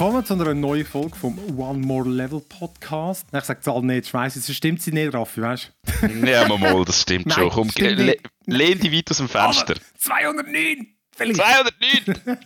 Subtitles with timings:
[0.00, 3.26] willkommen zu einer neuen Folge vom One More Level Podcast.
[3.34, 6.26] Ich sage Zahl nicht, ich weiss, es stimmt sie nicht, Raffi, weißt du?
[6.26, 7.50] ja, mal, das stimmt Nein, schon.
[7.50, 8.16] Komm, stimmt le
[8.46, 9.74] lehn dich weit aus dem Fenster.
[9.74, 10.86] Aber 209!
[11.14, 11.42] Vielleicht.
[11.42, 12.38] 209!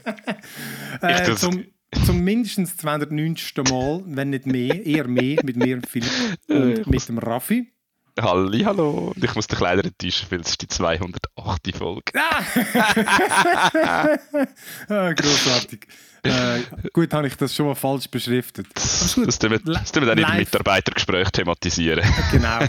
[1.02, 1.64] äh, zum,
[2.04, 3.54] zum mindestens 290.
[3.70, 6.10] Mal, wenn nicht mehr, eher mehr, mit mir und Philipp
[6.48, 7.72] und mit dem Raffi.
[8.20, 9.12] Halli, hallo.
[9.16, 11.76] Ich muss dich leider enttäuschen, weil es ist die 208.
[11.76, 12.12] Folge.
[12.14, 12.44] Ah!
[14.88, 15.88] ah großartig.
[16.22, 16.60] Äh,
[16.92, 18.68] gut, habe ich das schon mal falsch beschriftet.
[18.72, 22.04] Das tun wir, dann im Mitarbeitergespräch thematisieren.
[22.30, 22.60] Genau.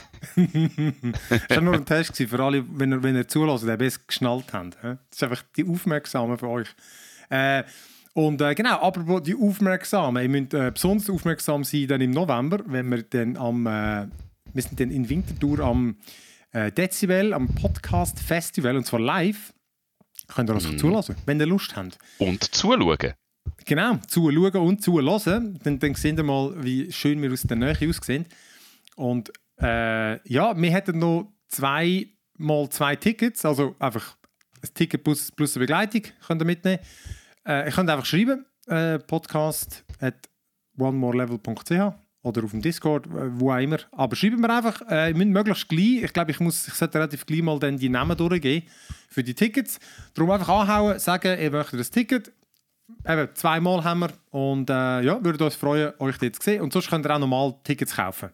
[1.30, 4.52] das war nur ein Test für alle, wenn ihr, wenn ihr zulässt, die es geschnallt
[4.52, 4.78] habt.
[4.82, 6.68] Das ist einfach die Aufmerksamen für euch.
[7.30, 7.64] Äh,
[8.14, 12.62] und äh, genau, aber die Aufmerksamen, ihr müsst äh, besonders aufmerksam sein dann im November,
[12.66, 14.08] wenn wir dann am äh,
[14.56, 15.98] wir sind dann in Winterthur am
[16.52, 19.54] äh, Dezibel, am Podcast Festival und zwar live.
[20.28, 20.78] Könnt ihr uns mm.
[20.78, 22.00] zulassen, wenn ihr Lust habt.
[22.18, 23.14] Und zuschauen.
[23.66, 25.60] Genau, zuschauen und zulassen.
[25.64, 28.26] Dann, dann sehen wir mal, wie schön wir aus der Nähe aussehen.
[28.96, 34.16] Und äh, ja, wir hätten noch zwei mal zwei Tickets, also einfach
[34.62, 36.80] ein Ticket plus, plus eine Begleitung könnt ihr mitnehmen.
[37.46, 40.30] Äh, ihr könnt einfach schreiben, äh, podcast at
[40.78, 43.78] onemorelevel.ch oder auf dem Discord, äh, wo auch immer.
[43.92, 47.26] Aber schreiben wir einfach, äh, müssen möglichst gleich, ich glaube, ich, muss, ich sollte relativ
[47.26, 48.64] gleich mal dann die Namen durchgehen
[49.10, 49.80] für die Tickets.
[50.16, 52.32] Darum einfach anhauen, sagen, ihr möchtet das Ticket.
[53.08, 56.62] Eben, zweimal haben wir und äh, ja, würden uns freuen, euch dort zu sehen.
[56.62, 58.30] Und sonst könnt ihr auch normal Tickets kaufen.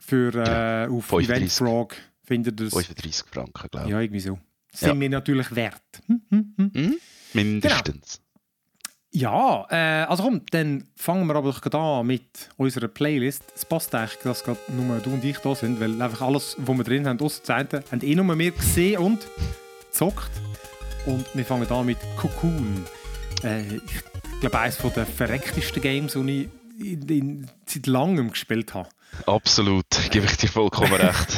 [0.00, 1.94] Für, äh, auf Eventfrog
[2.24, 2.74] findet ihr das.
[2.74, 3.92] 35 Franken, glaube ich.
[3.92, 4.38] Ja, irgendwie so.
[4.72, 5.00] Sind ja.
[5.00, 5.82] wir natürlich wert.
[6.06, 6.96] Hm, hm, hm.
[7.34, 8.16] Mindestens.
[8.16, 8.25] Genau.
[9.16, 13.44] Ja, äh, also komm, dann fangen wir aber doch an mit unserer Playlist.
[13.54, 16.76] Es passt eigentlich, dass gerade nur du und ich da sind, weil einfach alles, was
[16.76, 19.26] wir drin haben, außer Zeiten, haben eh nur mehr gesehen und
[19.86, 20.30] gezockt.
[21.06, 22.84] Und wir fangen an mit Cocoon.
[23.42, 28.90] Äh, ich glaube, eines der verrecktesten Games, die ich in, in, seit langem gespielt habe.
[29.24, 31.28] Absolut, gebe ich dir vollkommen recht.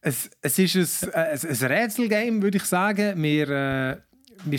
[0.00, 3.22] es, es ist ein, ein, ein Rätselgame, würde ich sagen.
[3.22, 3.48] Wir...
[3.48, 4.09] Äh,
[4.44, 4.58] man,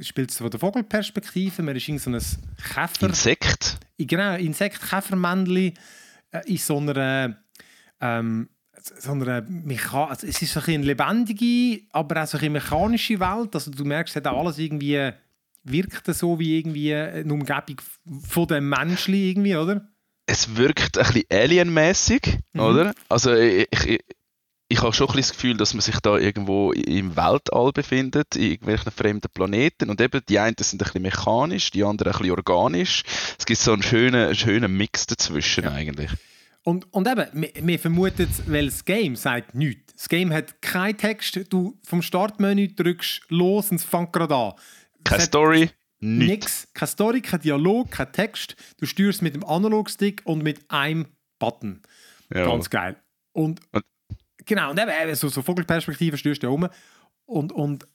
[0.00, 2.20] spielt es von der Vogelperspektive, man ist in so ein
[2.74, 3.06] Käfer...
[3.06, 3.78] Insekt?
[3.98, 5.74] Genau, Insekt, Käfermännchen
[6.30, 7.36] äh, in so einer...
[8.00, 8.48] Ähm,
[8.98, 13.54] so eine Mecha also es ist so eine lebendige, aber auch so eine mechanische Welt.
[13.54, 15.10] Also du merkst, hat alles irgendwie
[15.64, 17.80] wirkt so wie irgendwie eine Umgebung
[18.28, 19.88] von dem Menschen irgendwie, oder?
[20.26, 22.60] Es wirkt ein bisschen alienmäßig, mhm.
[22.60, 22.94] oder?
[23.08, 24.00] Also ich, ich,
[24.68, 28.52] ich habe schon ein das Gefühl, dass man sich da irgendwo im Weltall befindet, in
[28.52, 29.90] irgendwelchen fremden Planeten.
[29.90, 33.02] Und eben, die einen sind ein bisschen mechanisch, die anderen ein bisschen organisch.
[33.38, 35.72] Es gibt so einen schönen, schönen Mix dazwischen ja.
[35.72, 36.10] eigentlich.
[36.62, 39.92] Und, und eben, wir, wir vermuten, weil das Game sagt nichts.
[39.96, 41.38] Das Game hat keinen Text.
[41.52, 44.52] Du vom Startmenü drückst los und es fängt gerade an.
[45.04, 45.70] Keine Story,
[46.00, 46.28] nichts.
[46.30, 46.68] Nix.
[46.72, 48.56] Keine Story, kein Dialog, kein Text.
[48.78, 51.06] Du steuerst mit dem Analogstick und mit einem
[51.38, 51.82] Button.
[52.34, 52.46] Ja.
[52.46, 52.96] Ganz geil.
[53.32, 53.84] Und, und
[54.46, 56.68] Genau, und eben, so, so Vogelperspektive stößt ja um.
[57.26, 57.86] Und, und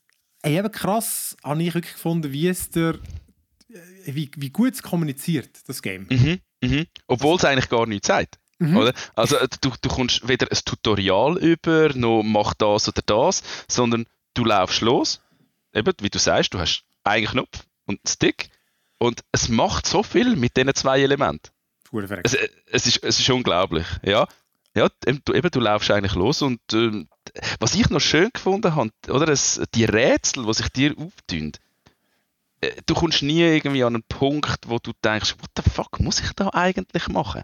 [0.43, 2.95] eben krass habe ich wirklich gefunden, wie es der,
[3.69, 6.07] äh, wie, wie gut es kommuniziert, das Game.
[6.09, 6.85] Mhm, mhm.
[7.07, 8.39] Obwohl es eigentlich gar nichts sagt.
[8.59, 8.77] Mhm.
[8.77, 8.93] Oder?
[9.15, 14.05] Also äh, du, du kommst weder ein Tutorial über, noch mach das oder das, sondern
[14.33, 15.21] du laufst los.
[15.73, 18.49] Eben, wie du sagst, du hast einen Knopf und einen Stick
[18.97, 21.51] und es macht so viel mit diesen zwei Elementen.
[22.25, 23.87] Es, äh, es, ist, es ist unglaublich.
[24.03, 24.27] Ja?
[24.79, 27.05] Ja, eben, du laufst eigentlich los und äh,
[27.59, 31.51] was ich noch schön gefunden habe, oder, das, die Rätsel, die sich dir auftun,
[32.61, 36.21] äh, du kommst nie irgendwie an einen Punkt, wo du denkst, what the fuck muss
[36.21, 37.41] ich da eigentlich machen?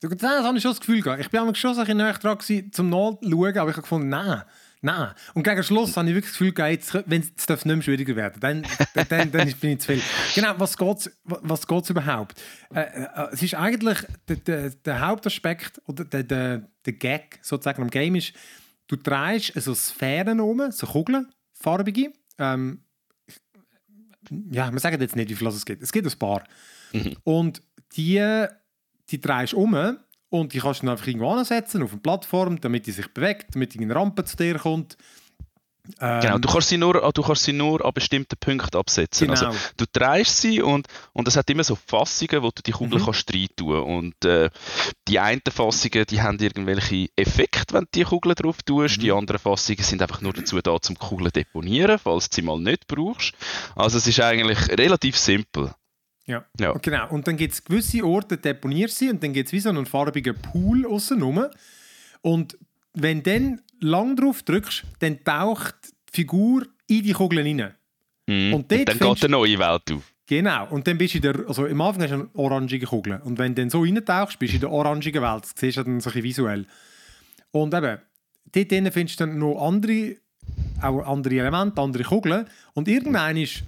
[0.00, 1.20] Das habe ich schon das Gefühl gehabt.
[1.20, 4.08] Ich bin schon so ein bisschen näher dran gewesen, zum Nachschauen, aber ich habe gefunden,
[4.08, 4.42] nein,
[4.82, 5.12] Nein.
[5.34, 8.40] Und gegen Schluss habe ich wirklich das Gefühl, jetzt, wenn es nicht mehr schwieriger werden
[8.40, 10.02] dann, dann, dann bin ich zu viel.
[10.34, 12.40] Genau, was geht es was geht's überhaupt?
[12.74, 17.82] Äh, äh, es ist eigentlich der, der, der Hauptaspekt oder der, der, der Gag sozusagen
[17.82, 18.32] am Game ist,
[18.86, 22.12] du drehst so Sphären um, so Kugeln, farbige.
[22.38, 22.82] Ähm,
[24.50, 25.82] ja, wir sagen jetzt nicht, wie viel es gibt.
[25.82, 26.44] Es gibt ein paar.
[26.92, 27.16] Mhm.
[27.24, 27.62] Und
[27.96, 28.46] die,
[29.10, 29.98] die drehst um
[30.30, 33.54] und die kannst du dann einfach irgendwo ansetzen, auf eine Plattform, damit die sich bewegt,
[33.54, 34.96] damit eine Rampe zu dir kommt.
[35.98, 39.28] Ähm, genau, du kannst, sie nur, du kannst sie nur an bestimmten Punkten absetzen.
[39.28, 39.46] Genau.
[39.46, 43.00] Also, du drehst sie und, und es hat immer so Fassungen, wo du die Kugel
[43.00, 43.04] mhm.
[43.04, 44.50] kannst rein tun Und äh,
[45.08, 48.98] die einen Fassungen, die haben irgendwelche Effekte, wenn du die Kugel drauf tust.
[48.98, 49.00] Mhm.
[49.00, 52.58] Die anderen Fassungen sind einfach nur dazu da, zum Kugeln deponieren, falls du sie mal
[52.58, 53.32] nicht brauchst.
[53.74, 55.74] Also es ist eigentlich relativ simpel.
[56.30, 56.44] Ja.
[56.58, 56.72] ja.
[56.80, 57.10] Genau.
[57.10, 59.86] Und dann gibt es gewisse Orte, deponierst sie und dann gibt es wie so einen
[59.86, 61.46] farbigen Pool außenrum.
[62.22, 62.56] Und
[62.94, 65.74] wenn du dann lang drauf drückst, dann taucht
[66.08, 67.74] die Figur in die Kugeln rein.
[68.26, 68.54] Mm.
[68.54, 70.12] Und, und, dann geht eine neue Welt auf.
[70.26, 73.20] Genau, und dann bist du in der, also am Anfang hast du eine orangige Kugel
[73.24, 75.82] und wenn du dann so reintauchst, bist du in der orangigen Welt, das siehst du
[75.82, 76.66] dann so ein bisschen visuell.
[77.50, 77.98] Und eben,
[78.52, 80.18] dort findest du dann noch andere,
[80.82, 83.64] auch andere Elemente, andere Kugeln und irgendwann ist,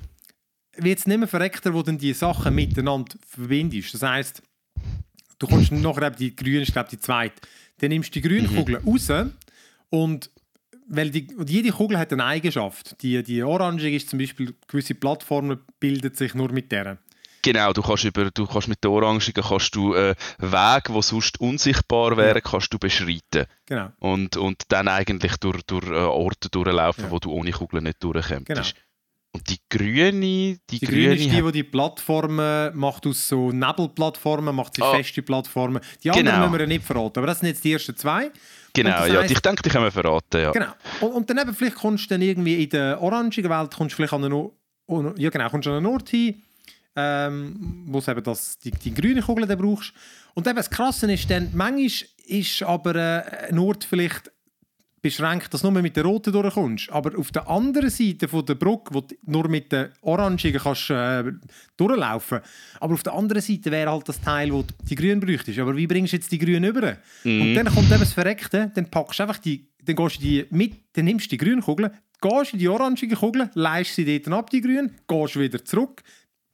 [0.76, 3.94] wird es nicht mehr verreckter, wo dann die Sachen miteinander verbindest.
[3.94, 4.42] Das heisst,
[5.38, 7.34] du kommst nachher eben die grüne, ist glaube die zweite,
[7.78, 9.08] dann nimmst du die grüne Kugel raus
[9.90, 10.30] und
[10.88, 13.00] weil die, und jede Kugel hat eine Eigenschaft.
[13.02, 16.98] Die, die orangige ist zum Beispiel, gewisse Plattformen bilden sich nur mit der.
[17.40, 21.40] Genau, du kannst, über, du kannst mit der Orangigen kannst du äh, Wege, die sonst
[21.40, 23.46] unsichtbar wären, kannst du beschreiten.
[23.66, 23.90] Genau.
[23.98, 27.10] Und, und dann eigentlich durch, durch äh, Orte durchlaufen, Ja.
[27.10, 28.46] wo du ohne Kugeln nicht durchkommst.
[28.46, 28.62] Genau.
[29.34, 33.26] Und die grüne, die, Die grüne, grüne ist die, hat- die die Plattformen macht aus
[33.28, 34.92] so Nebelplattformen, macht sie Ah.
[34.94, 35.80] feste Plattformen.
[36.04, 36.48] Die anderen Genau.
[36.50, 38.30] müssen wir nicht verraten, aber das sind jetzt die ersten zwei.
[38.74, 40.50] genau, ja, heisst- ich denke, die können wir verraten, ja.
[40.50, 40.72] Genau.
[41.00, 43.96] Und, und dann eben, vielleicht kommst du dann irgendwie in der orangigen Welt, kommst du
[43.96, 44.52] vielleicht an einen, O-
[44.86, 46.42] O- ja, genau, kommst an einen Ort hin,
[46.96, 49.92] ähm, wo du eben das, die, die grüne Kugel dann brauchst.
[50.34, 51.90] Und eben das Krasse ist dann, manchmal
[52.26, 54.30] ist aber äh, ein Ort vielleicht
[55.02, 56.90] beschränkt, dass du nur mit der roten durchkommst.
[56.90, 60.90] Aber auf der anderen Seite von der Brücke, wo du nur mit der orangigen kannst,
[60.90, 61.24] äh,
[61.76, 62.40] durchlaufen
[62.78, 65.58] Aber auf der anderen Seite wäre halt das Teil, wo die grün bräuchtest.
[65.58, 66.96] Aber wie bringst du jetzt die grün über?
[67.24, 70.46] Und dann kommt eben das Verreckte, dann packst du einfach die, dann gehst du die
[70.50, 71.90] mit, dann nimmst du die grüne Kugel,
[72.20, 76.02] gehst in die orangige Kugel, leist sie dort ab, die grün, gehst wieder zurück,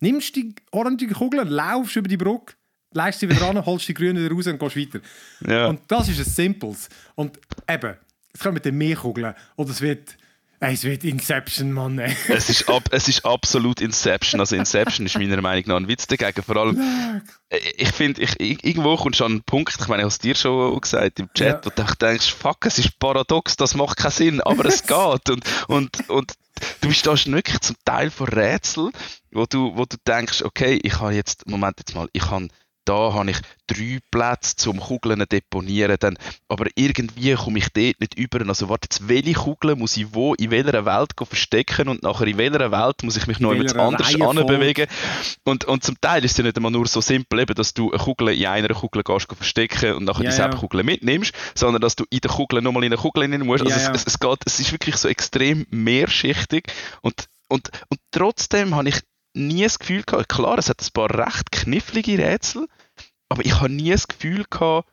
[0.01, 2.55] nimmst die orangige Kugel, laufst über die Brücke,
[2.95, 5.01] leist sie wieder an, holst die grüne wieder raus und gehst weiter.
[5.47, 5.67] Ja.
[5.67, 6.89] Und das ist ein Simples.
[7.15, 7.95] Und eben,
[8.33, 9.35] es kommen dann mehr Kugeln.
[9.57, 10.17] Oder es wird,
[10.61, 11.99] es wird Inception, Mann.
[11.99, 12.15] Ey.
[12.29, 14.41] Es ist, ab, es ist absolut Inception.
[14.41, 16.43] Also Inception ist meiner Meinung nach ein Witz dagegen.
[16.43, 20.09] Vor allem, äh, ich finde, irgendwo kommst du an einen Punkt, ich meine, ich habe
[20.13, 21.73] es dir schon gesagt im Chat, Ja.
[21.77, 25.31] wo du denkst, fuck, es ist paradox, das macht keinen Sinn, aber es geht.
[25.31, 26.33] Und, und, und
[26.81, 28.91] du stehst wirklich zum Teil vor Rätsel,
[29.31, 32.49] wo du, wo du denkst, okay, ich habe jetzt, Moment jetzt mal, ich habe
[32.89, 36.17] da habe ich drei Plätze zum Kugeln deponieren, dann,
[36.49, 38.47] aber irgendwie komme ich dort nicht über.
[38.49, 42.39] Also warte, jetzt, welche Kugeln muss ich wo, in welcher Welt verstecken und nachher in
[42.39, 44.87] welcher Welt muss ich mich noch welcher anders anbewegen.
[45.45, 47.93] Und, und zum Teil ist es ja nicht einmal nur so simpel, eben, dass du
[47.93, 50.61] eine Kugel in einer Kugel gehst verstecken und nachher Ja, dieselbe ja.
[50.61, 53.65] Kugel mitnimmst, sondern dass du in der Kugel nochmal in eine Kugel rein musst.
[53.65, 53.93] Also Ja, ja.
[53.93, 58.89] Es, es, es, geht, es ist wirklich so extrem mehrschichtig und, und, und trotzdem habe
[58.89, 59.03] ich
[59.39, 62.67] nie das Gefühl gehabt, klar, es hat ein paar recht knifflige Rätsel,
[63.29, 64.89] aber ich habe nie das Gefühl gehabt,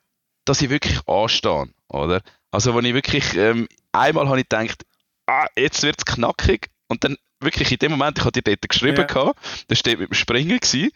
[0.45, 2.21] dass ich wirklich anstehe, oder?
[2.51, 4.83] Also, wenn ich wirklich, ähm, einmal habe ich gedacht,
[5.27, 8.69] ah, jetzt wird es knackig und dann wirklich in dem Moment, ich habe dir dort
[8.69, 9.03] geschrieben, Ja.
[9.03, 10.91] gehabt, da steht mit dem Springen gewesen,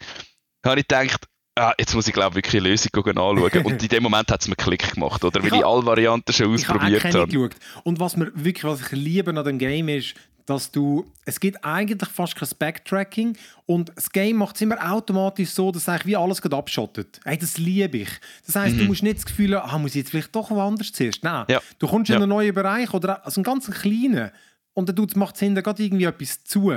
[0.64, 1.26] habe ich gedacht,
[1.56, 4.48] ah, jetzt muss ich glaube wirklich eine Lösung anschauen und in dem Moment hat es
[4.48, 5.40] mir Klick gemacht, oder?
[5.42, 7.26] Weil Ich ich, alle Varianten schon Ich habe auch ausprobiert keine habe.
[7.32, 7.56] geschaut.
[7.84, 10.14] Und was mir wirklich, was ich liebe an dem Game ist,
[10.50, 13.36] dass du, es gibt eigentlich fast kein Backtracking
[13.66, 17.20] und das Game macht es immer automatisch so, dass eigentlich wie alles gerade abschottet.
[17.24, 18.10] Hey, das liebe ich.
[18.46, 20.92] Das heisst, du musst nicht das Gefühl haben, ah, muss ich jetzt vielleicht doch woanders
[20.92, 21.22] zuerst.
[21.24, 21.52] Nein, Mhm.
[21.54, 21.60] Ja.
[21.78, 22.20] du kommst in Ja.
[22.20, 24.30] einen neuen Bereich oder also einen ganz kleinen
[24.74, 26.72] und dann macht es hinten gerade irgendwie etwas zu.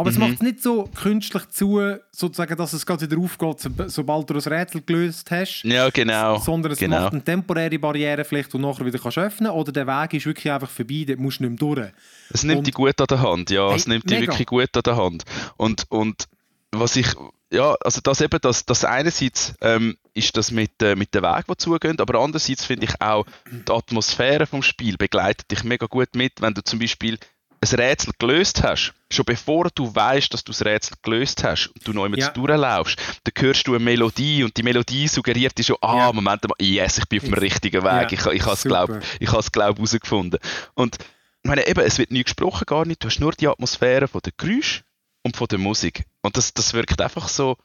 [0.00, 0.22] Aber es Mhm.
[0.22, 1.80] macht es nicht so künstlich zu,
[2.10, 6.38] sozusagen, dass es gerade wieder aufgeht, so- sobald du das Rätsel gelöst hast Ja, genau.
[6.38, 7.02] sondern es genau.
[7.02, 10.26] macht eine temporäre Barriere vielleicht, die du nachher wieder kannst öffnen oder der Weg ist
[10.26, 11.92] wirklich einfach vorbei, dort musst du nicht mehr durch.
[12.30, 14.32] Es nimmt Und- die gut an der Hand, ja, Hey, es nimmt die mega.
[14.32, 15.24] wirklich gut an der Hand.
[15.56, 16.24] Und, und
[16.72, 17.08] was ich,
[17.52, 21.46] ja, also das eben, das, das einerseits ähm, ist das mit, äh, mit dem Weg,
[21.46, 26.14] der zugeht, aber andererseits finde ich auch, die Atmosphäre vom Spiel begleitet dich mega gut
[26.14, 27.18] mit, wenn du zum Beispiel
[27.62, 31.86] ein Rätsel gelöst hast, schon bevor du weißt, dass du das Rätsel gelöst hast und
[31.86, 32.30] du noch jemand Ja.
[32.30, 36.12] durchlaufst, dann hörst du eine Melodie und die Melodie suggeriert dir schon, ah, Ja.
[36.12, 39.00] Moment mal, yes, ich bin auf dem richtigen Weg, Ja, ich, ich habe es, glaube
[39.18, 40.40] ich, glaub, herausgefunden.
[40.74, 40.96] Und
[41.42, 43.02] ich meine, eben, es wird nie gesprochen, gar nicht.
[43.02, 44.82] Du hast nur die Atmosphäre von der Geräusch
[45.22, 46.04] und von der Musik.
[46.22, 47.56] Und das, das wirkt einfach so,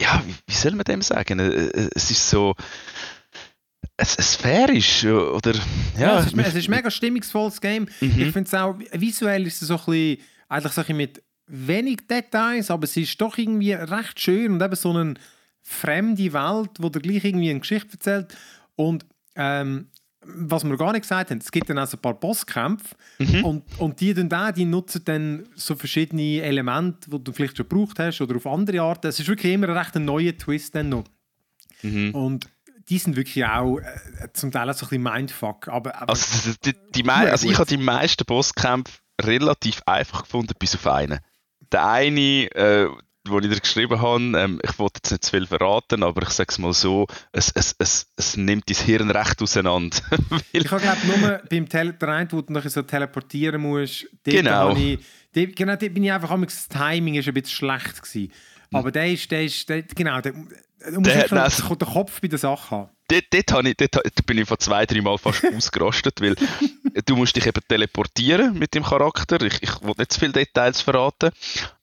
[0.00, 1.38] ja, wie, wie soll man dem sagen?
[1.38, 2.56] Äh, äh, Es ist so,
[3.96, 5.54] es, es sphärisch, oder,
[5.96, 6.00] ja.
[6.00, 7.86] Ja, es, ist, es ist ein mega stimmungsvolles Game.
[8.00, 8.08] Mhm.
[8.18, 12.06] Ich finde es auch, visuell ist es so ein bisschen, eigentlich so ein mit wenig
[12.08, 15.14] Details, aber es ist doch irgendwie recht schön und eben so eine
[15.62, 18.36] fremde Welt, wo dir gleich irgendwie eine Geschichte erzählt.
[18.76, 19.88] Und ähm,
[20.26, 23.44] was wir gar nicht gesagt haben, es gibt dann also ein paar Bosskämpfe Mhm.
[23.44, 27.68] und, und die, dann da, die nutzen dann so verschiedene Elemente, die du vielleicht schon
[27.68, 29.06] gebraucht hast oder auf andere Arten.
[29.06, 31.04] Es ist wirklich immer ein recht ein neuer Twist dann noch.
[31.82, 32.14] Mhm.
[32.14, 32.48] Und
[32.88, 35.68] die sind wirklich auch äh, zum Teil auch so ein bisschen Mindfuck.
[35.68, 40.54] Aber, aber Also, die, die, die also ich habe die meisten Bosskämpfe relativ einfach gefunden,
[40.58, 41.20] bis auf einen.
[41.72, 42.88] Der eine, äh,
[43.26, 46.30] wo ich dir geschrieben habe, ähm, ich wollte jetzt nicht zu viel verraten, aber ich
[46.30, 49.96] sage es mal so, es, es, es, es nimmt dein Hirn recht auseinander.
[50.52, 54.76] ich habe glaube nur beim Tele der eine, wo du noch so teleportieren musst, genau.
[54.76, 54.98] Ich,
[55.32, 58.32] dort, genau, dort bin ich einfach, das Timing ist ein bisschen schlecht gewesen.
[58.72, 60.34] Aber der ist, der ist, der, genau, der,
[60.90, 64.48] du musst der, den Kopf bei der Sache haben dort, dort, ich, dort, bin ich
[64.48, 66.36] vor zwei, drei Mal fast ausgerastet, weil
[67.06, 69.40] du musst dich eben teleportieren mit dem Charakter.
[69.42, 71.30] Ich, ich will nicht zu viele Details verraten,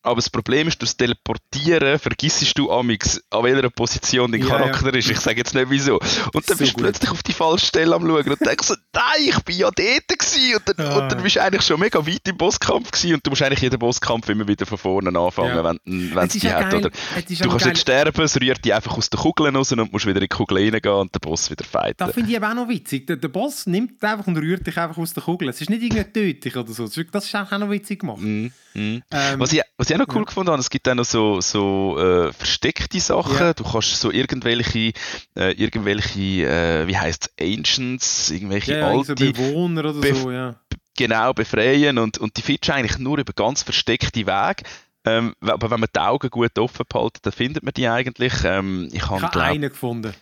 [0.03, 4.91] aber das Problem ist, durch das Teleportieren vergissest du amix, an welcher Position dein Charakter
[4.91, 4.97] ja.
[4.97, 5.11] ist.
[5.11, 5.99] Ich sage jetzt nicht wieso.
[6.33, 8.75] Und dann so bist du plötzlich auf die falsche Stelle am Schauen und denkst so,
[8.93, 10.55] nein, ich bin ja dort gewesen.
[10.55, 10.97] Und dann, ah.
[10.97, 13.61] und dann bist du eigentlich schon mega weit im Bosskampf gewesen und du musst eigentlich
[13.61, 15.63] jeden Bosskampf immer wieder von vorne anfangen, ja.
[15.63, 16.73] wenn, wenn es die hat.
[16.73, 17.69] Oder, du kannst geil.
[17.69, 20.27] nicht sterben, es rührt dich einfach aus den Kugeln raus und musst wieder in die
[20.29, 21.97] Kugel reingehen und Boss wieder fighten.
[21.97, 23.07] Das finde ich aber auch noch witzig.
[23.07, 25.49] Der, der, Boss nimmt einfach und rührt dich einfach aus der Kugel.
[25.49, 26.85] Es ist nicht irgendwie tödlich oder so.
[26.85, 28.21] Das ist auch noch witzig gemacht.
[28.21, 28.51] Mm, mm.
[28.73, 29.03] Ähm,
[29.37, 30.25] was, ich, was ich auch noch cool ja.
[30.25, 33.37] gefunden habe, es gibt auch noch so, so äh, versteckte Sachen.
[33.37, 33.53] Ja.
[33.53, 34.93] Du kannst so irgendwelche,
[35.35, 39.15] äh, irgendwelche äh, wie heißt es, Ancients, irgendwelche ja, alte...
[39.15, 40.55] Bewohner oder Be so, ja.
[40.97, 44.63] Genau, befreien und, und die findest du eigentlich nur über ganz versteckte Wege.
[45.03, 48.33] Ähm, aber wenn man die Augen gut offen behält, dann findet man die eigentlich.
[48.43, 50.13] Ähm, ich habe hab einen gefunden.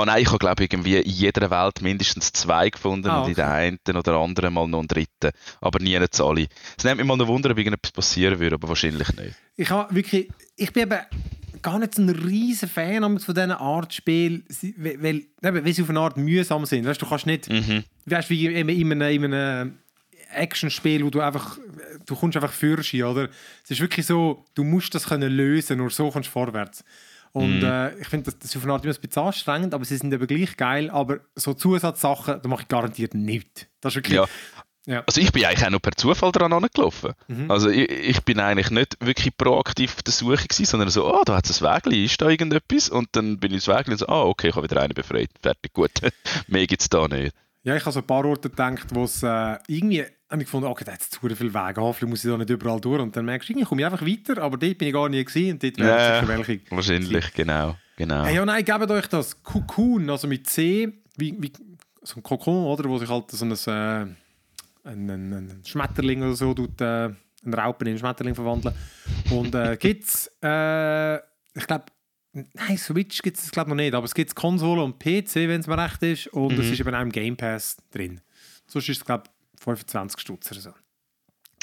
[0.00, 3.22] Oh nein, ich habe glaube irgendwie in jeder Welt mindestens zwei gefunden ah, okay.
[3.22, 5.30] und in der einen oder anderen mal noch einen dritten.
[5.60, 6.46] Aber nie nicht alle.
[6.78, 9.34] Es nimmt mich mal noch Wunder, ob irgendetwas passieren würde, aber wahrscheinlich nicht.
[9.56, 11.00] Ich habe wirklich, ich bin eben
[11.60, 14.42] gar nicht so ein riesen Fan von diesen Art Spiel,
[14.78, 16.86] weil, weil, sie auf eine Art mühsam sind.
[16.86, 17.84] Weißt, du kannst nicht, mhm.
[18.06, 19.78] weißt, wie in einem, in einem
[20.32, 21.58] Action-Spiel, wo du einfach,
[22.06, 23.28] du kommst einfach fürst, oder?
[23.64, 26.84] Es ist wirklich so, du musst das können lösen, nur so kommst du vorwärts.
[27.32, 27.64] Und mm.
[27.64, 29.96] äh, ich finde, das, das ist auf eine Art immer ein bisschen anstrengend, aber sie
[29.96, 30.90] sind eben gleich geil.
[30.90, 33.66] Aber so Zusatzsachen, da mache ich garantiert nichts.
[33.80, 34.16] Das ist wirklich...
[34.16, 34.26] Ja.
[34.86, 35.04] Ja.
[35.06, 37.12] Also ich bin eigentlich auch nur per Zufall daran angelaufen.
[37.28, 37.50] Mhm.
[37.50, 41.18] Also ich, ich, bin eigentlich nicht wirklich proaktiv auf der Suche gewesen, sondern so, ah,
[41.20, 42.88] oh, da hat es ein Wägli, ist da irgendetwas?
[42.88, 45.28] Und dann bin ich ins Wägli und so, ah, okay, ich habe wieder einen befreit,
[45.40, 45.90] fertig, gut.
[46.48, 47.34] Mehr gibt es da nicht.
[47.62, 50.68] Ja, ich habe so ein paar Orte gedacht, wo es äh, irgendwie habe ich gefunden,
[50.68, 53.00] okay, da hat es zu viel Wege, hoffentlich muss ich da nicht überall durch.
[53.00, 55.54] Und dann merkst du, ich komme einfach weiter, aber dort bin ich gar nicht gesehen
[55.54, 56.60] und dort wäre ja, welche.
[56.70, 57.76] Wahrscheinlich, genau.
[57.96, 58.24] genau.
[58.24, 61.52] Hey, ja, nein, gebt euch das Cocoon, also mit C, wie, wie
[62.02, 66.34] so ein Kokon, oder, wo sich halt so ein, äh, ein, ein, ein Schmetterling oder
[66.34, 67.06] so tut, äh,
[67.44, 68.74] ein Raupen in einen Schmetterling verwandeln.
[69.30, 71.86] Und äh, gibt es, äh, ich glaube,
[72.32, 75.66] Nein, Switch gibt es glaube noch nicht, aber es gibt Konsole und PC, wenn es
[75.66, 76.28] mir recht ist.
[76.28, 76.60] Und mhm.
[76.60, 78.20] es ist eben auch im Game Pass drin.
[78.68, 79.24] Sonst ist es, glaube
[79.60, 80.70] 25 Stutz oder so.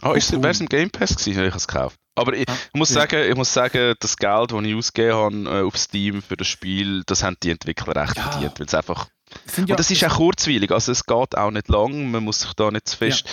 [0.01, 1.98] Ah, oh, wäre es im Game Pass gewesen, habe ich es gekauft.
[2.16, 3.01] Aber ich, ah, muss ja.
[3.01, 6.48] sagen, ich muss sagen, das Geld, das ich ausgegeben habe äh, auf Steam für das
[6.48, 8.30] Spiel, das haben die Entwickler recht ja.
[8.30, 9.08] verdient, weil es einfach
[9.46, 12.54] das und das ist auch kurzweilig, also es geht auch nicht lang, man muss sich
[12.54, 13.25] da nicht zu fest,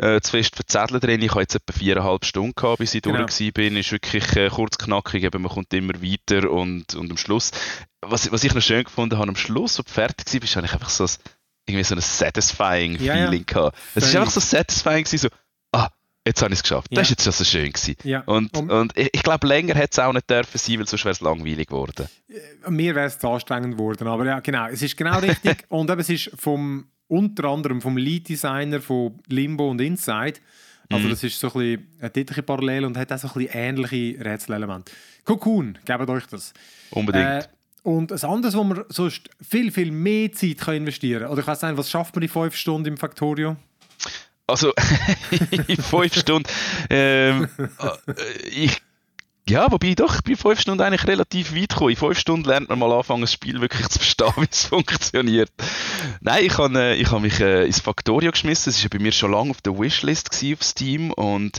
[0.00, 0.16] ja.
[0.16, 1.22] äh, zu fest verzetteln drin.
[1.22, 3.26] Ich habe jetzt etwa viereinhalb Stunden gehabt, bis ich genau.
[3.26, 3.76] durch bin.
[3.76, 7.50] ist wirklich äh, kurz knackig, eben, man kommt immer weiter und, und am Schluss,
[8.00, 10.72] was, was ich noch schön gefunden habe, am Schluss, wo du fertig war, habe ich
[10.72, 11.10] einfach so ein
[11.70, 13.54] irgendwie so ein satisfying ja, Feeling ja.
[13.54, 13.78] gehabt.
[13.94, 15.28] Es ist einfach so satisfying gewesen, so,
[15.72, 15.88] ah,
[16.26, 16.88] jetzt habe ich es geschafft.
[16.90, 16.96] Ja.
[16.96, 17.96] Das ist jetzt schon so schön gewesen.
[18.04, 18.20] Ja.
[18.26, 21.04] Und, um, und ich, ich glaube, länger hätte es auch nicht dürfen sein, weil sonst
[21.04, 22.06] wäre es langweilig geworden.
[22.28, 25.64] Äh, mir wäre es anstrengend geworden, aber ja, genau, es ist genau richtig.
[25.68, 30.40] und eben, es ist vom, unter anderem vom Lead-Designer von Limbo und Inside,
[30.92, 31.10] also mhm.
[31.10, 34.24] das ist so ein bisschen eine tätliche Parallele und hat auch so ein bisschen ähnliche
[34.24, 34.90] Rätselelemente.
[35.24, 36.52] Cocoon, gebt euch das.
[36.90, 37.44] Unbedingt.
[37.44, 37.48] Äh,
[37.82, 41.32] und ein anderes, wo man sonst viel, viel mehr Zeit kann investieren kann.
[41.32, 43.56] Oder ich weiß nicht, was schafft man in fünf Stunden im Factorio?
[44.46, 44.72] Also,
[45.68, 46.48] in fünf Stunden.
[46.88, 48.82] Ähm, äh, ich,
[49.50, 51.90] ja, wobei doch, bei fünf Stunden eigentlich relativ weit gekommen.
[51.90, 55.50] In fünf Stunden lernt man mal anfangen, das Spiel wirklich zu verstehen, wie es funktioniert.
[56.20, 58.70] Nein, ich habe äh, hab mich äh, ins Factorio geschmissen.
[58.70, 61.58] Es war bei mir schon lange auf der Wishlist auf Steam und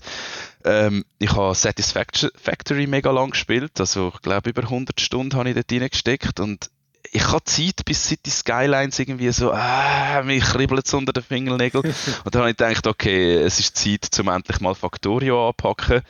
[0.64, 5.56] ähm, ich habe Satisfactory mega lang gespielt, also ich glaube über 100 Stunden habe ich
[5.56, 6.70] dort reingesteckt und
[7.12, 11.84] ich habe Zeit bis City Skylines irgendwie so, ah, mich kribbelt es unter den Fingernägeln.
[12.24, 16.04] und dann habe ich gedacht, okay, es ist Zeit, zum endlich mal Factorio anpacken.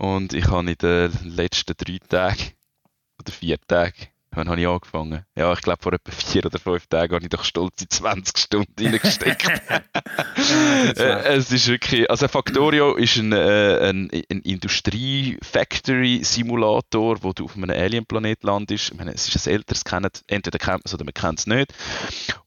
[0.00, 2.52] Und ich habe in den letzten drei Tagen
[3.18, 5.24] oder vier Tagen Wann habe ich angefangen?
[5.36, 8.86] Ja, ich glaube, vor etwa vier oder fünf Tagen habe ich doch stolze 20 Stunden
[8.86, 9.46] reingesteckt.
[10.96, 17.56] Äh, es ist wirklich, also Factorio ist ein, äh, ein, ein Industrie-Factory-Simulator, wo du auf
[17.56, 18.90] einem Alien-Planet landest.
[18.90, 21.46] Ich meine, es ist ein älteres, kennt, entweder kennt man es oder man kennt es
[21.46, 21.72] nicht.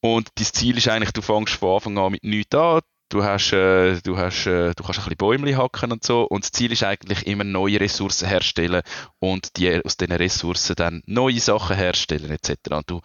[0.02, 2.82] Und das Ziel ist eigentlich, du fängst von Anfang an mit nichts an,
[3.14, 6.24] du hast, äh, du hast, äh, du kannst ein bisschen Bäume hacken und so.
[6.24, 8.82] Und das Ziel ist eigentlich immer neue Ressourcen herstellen
[9.20, 12.72] und die, aus diesen Ressourcen dann neue Sachen herstellen etc.
[12.72, 13.02] Und du,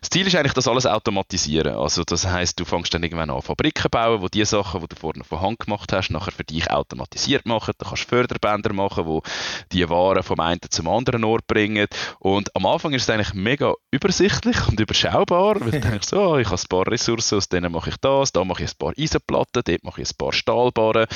[0.00, 1.76] Das Ziel ist eigentlich, das alles automatisieren.
[1.76, 4.96] Also das heißt, du fängst dann irgendwann an Fabriken bauen, wo die Sachen, die du
[4.96, 7.74] vorne von Hand gemacht hast, nachher für dich automatisiert machen.
[7.78, 9.22] Da kannst du Förderbänder machen, wo
[9.72, 11.86] die Waren vom einen zum anderen Ort bringen.
[12.18, 16.48] Und am Anfang ist es eigentlich mega übersichtlich und überschaubar, weil du denkst, so, ich
[16.48, 19.62] habe ein paar Ressourcen, aus denen mache ich das, da mache ich ein paar Eisenplatten,
[19.64, 21.06] dort mache ich ein paar Stahlbarren,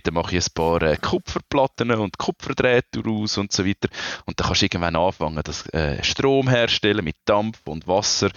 [0.00, 3.88] dort mache ich ein paar äh, Kupferplatten und Kupferdrähte raus und so weiter.
[4.26, 8.30] Und dann kannst du irgendwann anfangen, das äh, Strom herstellen mit Dampf und Wasser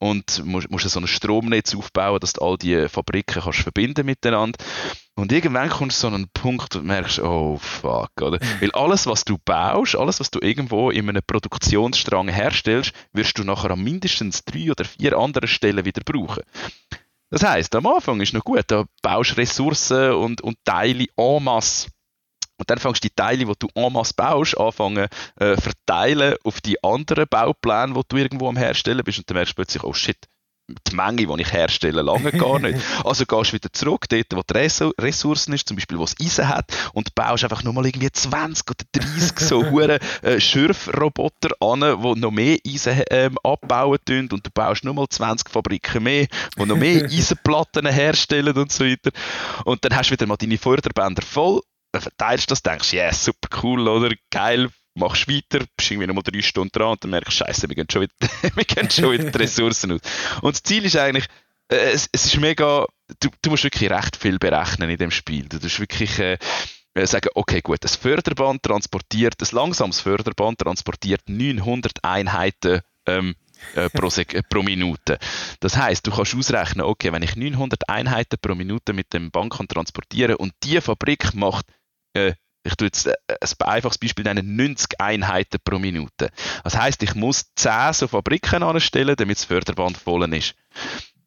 [0.00, 4.58] und musst, musst so ein Stromnetz aufbauen, dass du all die Fabriken kannst verbinden miteinander.
[5.14, 8.38] Und irgendwann kommst du so an einen Punkt und merkst, oh fuck, oder?
[8.42, 8.60] Mhm.
[8.60, 13.44] Weil alles, was du baust, alles, was du irgendwo in einem Produktionsstrang herstellst, wirst du
[13.44, 16.42] nachher an mindestens drei oder vier anderen Stellen wieder brauchen.
[17.30, 21.88] Das heißt, am Anfang ist noch gut, da baust Ressourcen und, und Teile en masse.
[22.56, 26.60] Und dann fängst du die Teile, die du en masse baust, anfangen äh, verteilen auf
[26.60, 29.18] die anderen Baupläne, die du irgendwo am Herstellen bist.
[29.18, 30.18] Und dann merkst du plötzlich, oh shit,
[30.88, 32.78] die Menge, die ich herstelle, lange gar nicht.
[33.04, 34.68] Also gehst du wieder zurück, dort, wo die
[35.00, 38.70] Ressourcen ist, zum Beispiel, wo es Eisen hat, und baust einfach nur mal irgendwie 20
[38.70, 44.46] oder 30 so hure äh, Schürfroboter an, die noch mehr Eisen ähm, abbauen tun, und
[44.46, 46.26] du baust nur mal 20 Fabriken mehr,
[46.58, 49.10] die noch mehr Eisenplatten herstellen und so weiter.
[49.64, 51.60] Und dann hast du wieder mal deine Förderbänder voll,
[51.98, 54.14] verteilst das, denkst, ja, yes, super cool, oder?
[54.30, 54.70] Geil,
[55.00, 57.88] machst weiter, bist irgendwie nochmal drei Stunden dran und dann merkst du, Scheiße, wir gehen
[57.90, 58.14] schon wieder,
[58.54, 60.00] wir gehen schon wieder die Ressourcen aus.
[60.42, 61.26] Und das Ziel ist eigentlich,
[61.68, 62.86] äh, es, es ist mega,
[63.20, 65.48] du, du musst wirklich recht viel berechnen in dem Spiel.
[65.48, 66.38] Du musst wirklich äh,
[66.94, 73.34] äh, sagen, okay, gut, das Förderband transportiert, das langsames Förderband transportiert 900 Einheiten ähm,
[73.74, 74.08] äh, pro,
[74.48, 75.18] pro, Minute.
[75.60, 79.52] Das heißt, du kannst ausrechnen, okay, wenn ich 900 Einheiten pro Minute mit dem Band
[79.52, 81.66] kann transportieren und die Fabrik macht
[82.14, 86.30] äh, ich tue jetzt äh, ein einfaches Beispiel nennen, 90 Einheiten pro Minute.
[86.64, 90.54] Das heißt, ich muss 10 so Fabriken anstellen, damit das Förderband voll ist.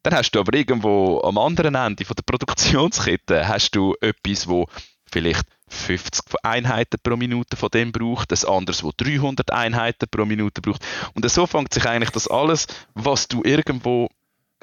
[0.02, 4.68] Dann hast du aber irgendwo am anderen Ende von der Produktionskette hast du etwas, wo
[5.10, 10.60] vielleicht 50 Einheiten pro Minute von dem braucht, das anderes, wo 300 Einheiten pro Minute
[10.60, 10.84] braucht.
[11.14, 14.08] Und so fängt sich eigentlich das alles, was du irgendwo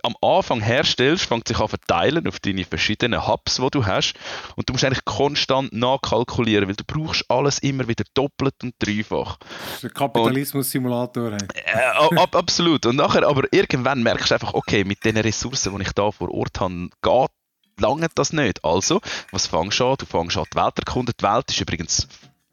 [0.03, 4.13] am Anfang herstellst, fängt sich an verteilen auf deine verschiedenen Hubs, die du hast.
[4.55, 9.37] Und du musst eigentlich konstant nachkalkulieren, weil du brauchst alles immer wieder doppelt und dreifach.
[9.37, 11.33] Das ist ein Kapitalismus-Simulator.
[11.33, 12.85] Äh, ab, absolut.
[12.85, 16.31] Und nachher, aber irgendwann merkst du einfach, okay, mit den Ressourcen, die ich da vor
[16.33, 17.31] Ort habe, geht
[17.79, 18.63] lange das nicht.
[18.63, 19.95] Also, was fängst du an?
[19.97, 21.13] Du fängst an die Welt erkunden.
[21.19, 22.07] Die Welt ist übrigens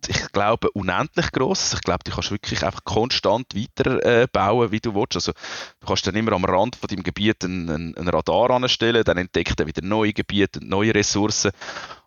[0.06, 1.74] ich glaube, unendlich groß.
[1.74, 4.28] Ich glaube, du kannst wirklich einfach konstant weiter äh,
[4.70, 5.16] wie du willst.
[5.16, 5.32] Also,
[5.80, 9.58] du kannst dann immer am Rand von deinem Gebiet einen, einen Radar anstellen, dann entdeckt
[9.58, 11.50] er wieder neue Gebiete und neue Ressourcen.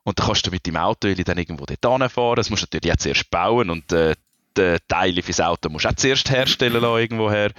[0.03, 2.35] Und dann kannst du mit dem Auto dann irgendwo dort fahren.
[2.35, 4.15] Das musst du natürlich jetzt erst bauen und äh,
[4.57, 7.51] die Teile fürs Auto musst du auch zuerst herstellen lassen, irgendwoher.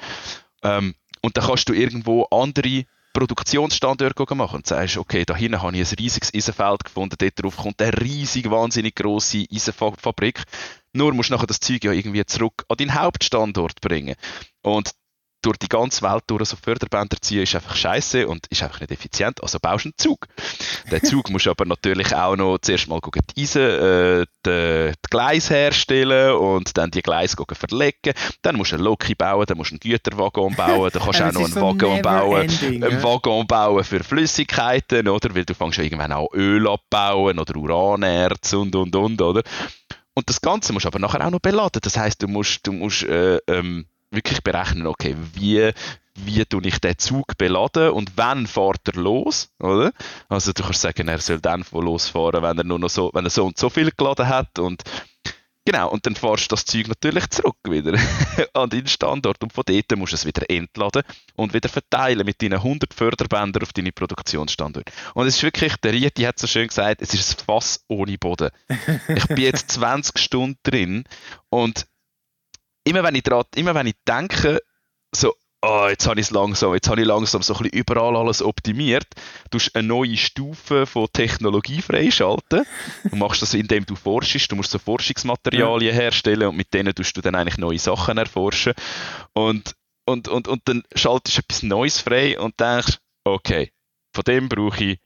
[0.63, 5.77] Ähm, und dann kannst du irgendwo andere Produktionsstandort machen und sagst, okay, da hinten habe
[5.77, 10.43] ich ein riesiges Eisenfeld gefunden, dort drauf kommt eine riesig, wahnsinnig grosse Eisenfabrik.
[10.93, 14.17] Nur musst du nachher das Zeug ja irgendwie zurück an deinen Hauptstandort bringen.
[14.63, 14.93] Und
[15.43, 18.93] durch die ganze Welt durch so Förderbänder ziehen, ist einfach scheiße und ist einfach nicht
[18.93, 19.43] effizient.
[19.43, 20.29] Also baust du einen Zug.
[20.91, 25.11] Den Zug musst du aber natürlich auch noch zuerst mal die Eisen, äh, die, die
[25.11, 28.13] Gleise herstellen und dann die Gleise verlegen.
[28.43, 31.25] Dann musst du einen Loki bauen, dann musst du einen Güterwaggon bauen, dann kannst du
[31.29, 35.35] auch noch einen so Waggon bauen, ending, einen Waggon bauen für Flüssigkeiten, oder?
[35.35, 39.43] Weil du fängst ja irgendwann auch Öl abbauen oder Uranerz und, und, und, oder?
[40.15, 41.81] Und das Ganze musst du aber nachher auch noch beladen.
[41.83, 45.73] Das heißt, du musst, du musst äh, ähm, wirklich berechnen, okay, wie,
[46.15, 49.93] wie tue ich den Zug beladen und wann fährt er los, oder?
[50.29, 53.31] Also du kannst sagen, er soll dann losfahren, wenn er nur noch so, wenn er
[53.31, 54.83] so und so viel geladen hat und
[55.65, 57.97] Genau, und dann fährst du das Zeug natürlich zurück wieder
[58.53, 61.03] an deinen Standort und von dort musst du es wieder entladen
[61.37, 64.91] und wieder verteilen mit deinen 100 Förderbändern auf deine Produktionsstandort.
[65.15, 68.19] Und es ist wirklich, der Rieti hat so schön gesagt, es ist ein Fass ohne
[68.19, 68.51] Boden.
[69.15, 71.05] Ich bin jetzt 20 Stunden drin
[71.49, 71.87] und
[72.85, 74.61] immer wenn ich dran, immer wenn ich denke,
[75.15, 78.17] so, oh, jetzt habe ich es langsam, jetzt habe ich langsam so ein bisschen überall
[78.17, 79.07] alles optimiert,
[79.51, 82.65] du eine neue Stufe von Technologie freischalten.
[83.05, 87.17] Du machst das, indem du forschst, du musst so Forschungsmaterialien herstellen und mit denen tust
[87.17, 88.75] du dann eigentlich neue Sachen erforschen.
[89.33, 93.71] Und, und, und, und dann schaltest du etwas Neues frei und denkst, okay,
[94.15, 94.99] von dem brauche ich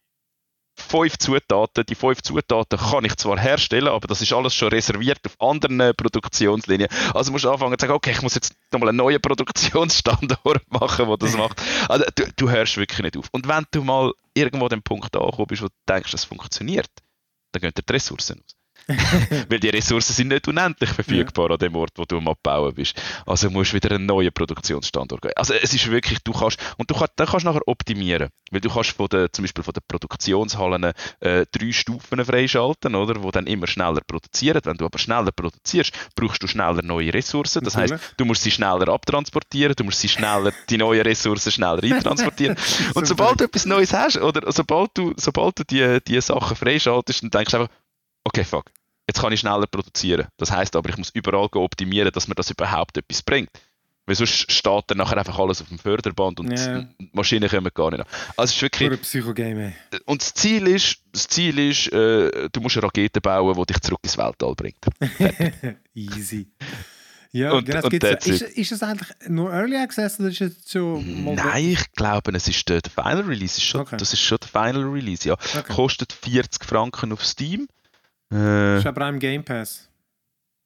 [0.76, 1.84] fünf Zutaten.
[1.86, 5.94] Die fünf Zutaten kann ich zwar herstellen, aber das ist alles schon reserviert auf anderen
[5.96, 6.88] Produktionslinien.
[7.14, 11.06] Also musst du anfangen zu sagen, okay, ich muss jetzt nochmal einen neuen Produktionsstandort machen,
[11.06, 11.60] der das macht.
[11.88, 13.28] Also du, du hörst wirklich nicht auf.
[13.32, 16.90] Und wenn du mal irgendwo an dem Punkt angekommen bist, wo du denkst, das funktioniert,
[17.52, 18.55] dann gehen dir die Ressourcen aus.
[19.48, 21.52] Weil die Ressourcen sind nicht unendlich verfügbar ja.
[21.54, 23.00] an dem Ort, wo du am Abbauen bist.
[23.26, 25.32] Also musst du wieder einen neuen Produktionsstandort gehen.
[25.34, 28.28] Also es ist wirklich, du kannst, und du kannst, dann kannst du nachher optimieren.
[28.52, 33.22] Weil du kannst von der, zum Beispiel von den Produktionshallen äh, drei Stufen freischalten, oder?
[33.24, 34.60] Wo dann immer schneller produzieren.
[34.62, 37.64] Wenn du aber schneller produzierst, brauchst du schneller neue Ressourcen.
[37.64, 41.82] Das heißt, du musst sie schneller abtransportieren, du musst sie schneller, die neuen Ressourcen schneller
[41.82, 42.56] eintransportieren.
[42.94, 47.24] und sobald du etwas Neues hast, oder sobald du, sobald du die, die Sachen freischaltest,
[47.24, 47.74] dann denkst du einfach,
[48.26, 48.66] okay, fuck,
[49.08, 50.26] jetzt kann ich schneller produzieren.
[50.36, 53.50] Das heißt aber, ich muss überall optimieren, dass mir das überhaupt etwas bringt.
[54.08, 56.82] Weil sonst steht dann nachher einfach alles auf dem Förderband und Ja.
[57.00, 58.06] die Maschinen kommen gar nicht an.
[58.36, 59.72] Also es ist wirklich, Psychogame.
[60.04, 63.80] und das Ziel ist, das Ziel ist äh, du musst eine Rakete bauen, die dich
[63.80, 64.76] zurück ins Weltall bringt.
[65.94, 66.46] Easy.
[67.32, 70.40] Ja, Und- genau, das und that's ist, ist das eigentlich nur Early Access oder ist
[70.40, 73.58] es schon mal Nein, ich glaube, es ist der, der Final Release.
[73.58, 73.96] Ist schon, Okay.
[73.98, 75.34] Das ist schon der Final Release, ja.
[75.34, 75.72] Okay.
[75.74, 77.66] Kostet 40 Franken auf Steam.
[78.28, 79.88] Das Äh, ist aber auch im Game Pass.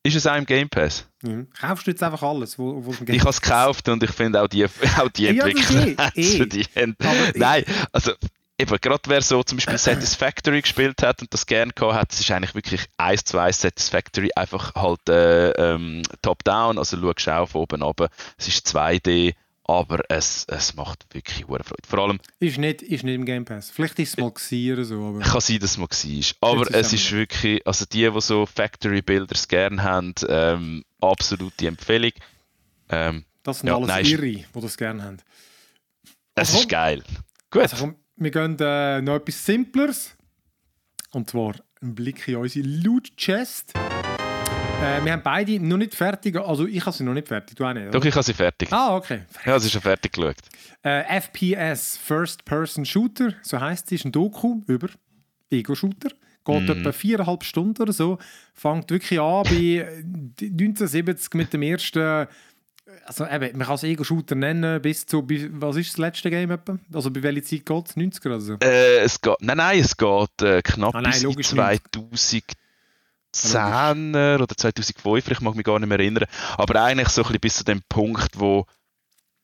[0.02, 1.06] ist es auch im Game Pass?
[1.22, 1.48] Mhm.
[1.58, 4.48] Kaufst du jetzt einfach alles, wo, wo Ich habe es gekauft und ich finde auch
[4.48, 4.64] die,
[4.98, 6.46] auch die Ja, das Entwickler, eh, eh.
[6.46, 6.96] die haben,
[7.36, 8.12] nein, also
[8.58, 12.20] eben, gerade wer so zum Beispiel Satisfactory gespielt hat und das gerne gehabt hat, es
[12.20, 17.46] ist eigentlich wirklich 1 zu 1 Satisfactory, einfach halt äh, ähm, top-down, also schaust auch
[17.48, 19.34] von oben runter, es ist 2D,
[19.70, 21.86] aber es, es macht wirklich hure Freude.
[21.88, 23.70] Vor allem, Ist nicht, ist nicht im Game Pass.
[23.70, 24.32] Vielleicht ist es mal
[24.72, 28.10] oder so, aber kann sein, dass es mal war, aber es ist wirklich, also die,
[28.10, 32.12] die so Factory-Builders gerne haben, ähm, absolute Empfehlung.
[32.88, 35.18] Ähm, das sind Ja, alles nein, Irre, die das gerne haben.
[36.34, 37.04] es Also, ist geil.
[37.50, 37.62] Gut.
[37.62, 40.16] Also komm, wir gehen äh, noch etwas Simpleres.
[41.12, 43.72] Und zwar ein Blick in unsere Loot Chest.
[44.82, 47.64] Äh, wir haben beide noch nicht fertig, also ich habe sie noch nicht fertig, du
[47.64, 47.90] auch nicht, oder?
[47.92, 48.72] Doch, ich habe sie fertig.
[48.72, 49.22] Ah, okay.
[49.44, 50.36] Ja, es ist schon fertig geschaut.
[50.82, 54.88] Äh, FPS, First Person Shooter, so heisst es, ist ein Doku über
[55.50, 56.10] Ego-Shooter.
[56.44, 56.70] Geht Mhm.
[56.70, 58.18] etwa viereinhalb Stunden oder so.
[58.54, 60.02] Fängt wirklich an bei äh,
[60.46, 62.26] 1970 mit dem ersten.
[63.04, 65.22] Also eben, man kann es Ego-Shooter nennen, bis zu.
[65.22, 66.78] Bis, was ist das letzte Game etwa?
[66.94, 67.96] Also bei welcher Zeit geht es?
[67.96, 68.54] 90er oder so?
[68.62, 71.98] Äh, es geht, nein, nein, es geht äh, knapp Ah, nein, bis in logisch nicht.
[73.34, 76.26] 2010er oder 2005, ich mag mich gar nicht mehr erinnern.
[76.56, 78.66] Aber eigentlich so ein bisschen bis zu dem Punkt, wo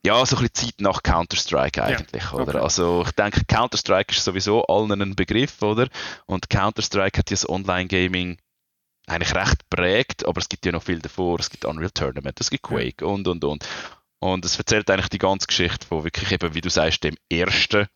[0.05, 2.55] ja, so ein bisschen Zeit nach Counter-Strike eigentlich, oder?
[2.55, 2.59] okay.
[2.59, 5.89] Also ich denke, Counter-Strike ist sowieso allen ein Begriff, oder?
[6.27, 8.39] Und Counter-Strike hat ja das Online-Gaming
[9.09, 11.41] eigentlich recht prägt, aber es gibt ja noch viel davor.
[11.41, 13.69] Es gibt Unreal Tournament, es gibt Quake und, und, und.
[14.19, 17.87] Und es erzählt eigentlich die ganze Geschichte von wirklich eben, wie du sagst, dem ersten,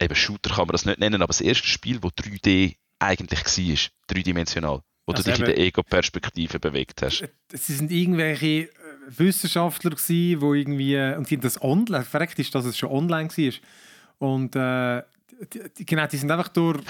[0.00, 3.90] eben Shooter kann man das nicht nennen, aber das erste Spiel, wo 3D eigentlich war,
[4.06, 7.24] dreidimensional, wo Also du dich in eben- der Ego-Perspektive bewegt hast.
[7.52, 8.68] Sie sind irgendwelche äh,
[9.08, 12.04] Wissenschaftler gewesen, wo irgendwie äh, und die das online.
[12.04, 13.52] Verreckt ist, dass es schon online war.
[14.18, 15.02] Und äh,
[15.78, 16.80] die, genau, die sind einfach durch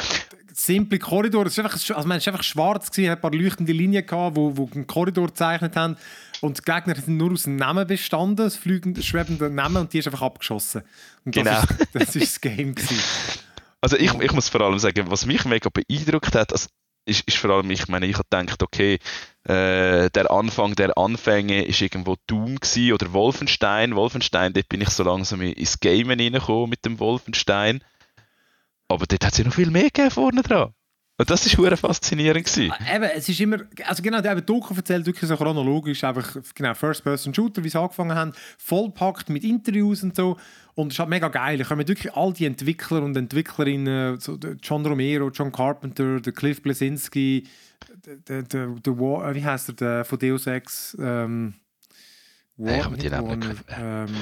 [0.53, 1.47] simple Korridore.
[1.47, 4.37] Es ist einfach, also man ist einfach schwarz gewesen, hat ein paar leuchtende Linien gehabt,
[4.37, 5.97] wo, wo einen Korridor gezeichnet haben.
[6.43, 9.99] Und die Gegner sind nur aus dem Namen bestanden, das fliegende, schwebende Namen, und die
[10.01, 10.83] ist einfach abgeschossen.
[11.25, 11.61] Und das Genau.
[11.61, 12.99] ist das, ist das Game gewesen.
[13.85, 16.69] Also ich, ich muss vor allem sagen, was mich mega beeindruckt hat, also
[17.05, 18.99] ist, ist vor allem, ich meine, ich habe gedacht, okay,
[19.45, 23.97] äh, der Anfang der Anfänge ist irgendwo Doom gewesen oder Wolfenstein.
[23.97, 27.83] Wolfenstein, dort bin ich so langsam ins Gamen reingekommen mit dem Wolfenstein.
[28.89, 30.75] Aber dort hat es ja noch viel mehr gegeben vorne dran.
[31.23, 32.73] Und das ist hure faszinierend gewesen.
[32.93, 37.63] Eben, es ist immer, also genau, der Doku erzählt wirklich so chronologisch, einfach genau First-Person-Shooter,
[37.63, 40.37] wie sie angefangen haben, vollpackt mit Interviews und so.
[40.75, 41.59] Und es ist halt mega geil.
[41.59, 46.61] Da kommen wirklich all die Entwickler und Entwicklerinnen, so John Romero, John Carpenter, der Cliff
[46.61, 47.47] Blesinski,
[48.05, 51.55] der, der, der, wie heißt er, der von Deus Ex, ähm,
[52.57, 54.17] Nein, ich hab mir die Namen ähm,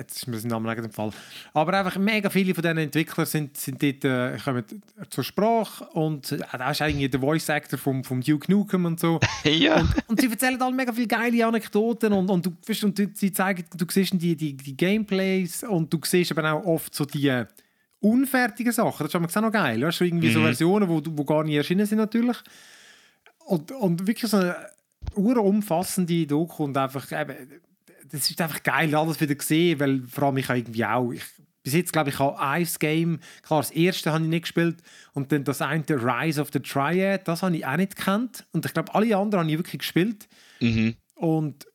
[0.00, 1.12] Jetzt ist mir sein Name nicht entfallen.
[1.52, 4.64] Aber einfach mega viele von diesen Entwicklern sind, sind dort, äh, kommen
[5.10, 5.84] zur Sprache.
[5.90, 9.20] Und äh, da ist eigentlich der Voice Actor vom, vom Duke Nukem und so.
[9.44, 9.86] ja.
[10.08, 13.64] Und sie erzählen alle mega viele geile Anekdoten und, und, du, weißt, und sie zeigen,
[13.76, 17.44] du siehst die, die, die Gameplays und du siehst aber auch oft so die äh,
[18.00, 19.04] unfertigen Sachen.
[19.04, 19.82] Das ist aber auch noch geil.
[19.82, 20.44] Weißt, du, irgendwie so Mhm.
[20.44, 22.38] Versionen, wo, du- wo gar nicht erschienen sind natürlich.
[23.44, 24.56] Und, und wirklich so eine
[25.14, 27.34] urumfassende Doku und einfach eben,
[28.12, 31.22] das ist einfach geil, alles wieder gesehen, weil vor allem ich habe irgendwie auch, ich,
[31.62, 35.30] bis jetzt glaube ich, habe ein Game, klar, das erste habe ich nicht gespielt und
[35.32, 38.72] dann das eine, Rise of the Triad, das habe ich auch nicht gekannt und ich
[38.72, 40.28] glaube, alle anderen habe ich wirklich gespielt
[40.60, 40.94] Mhm.
[41.14, 41.66] und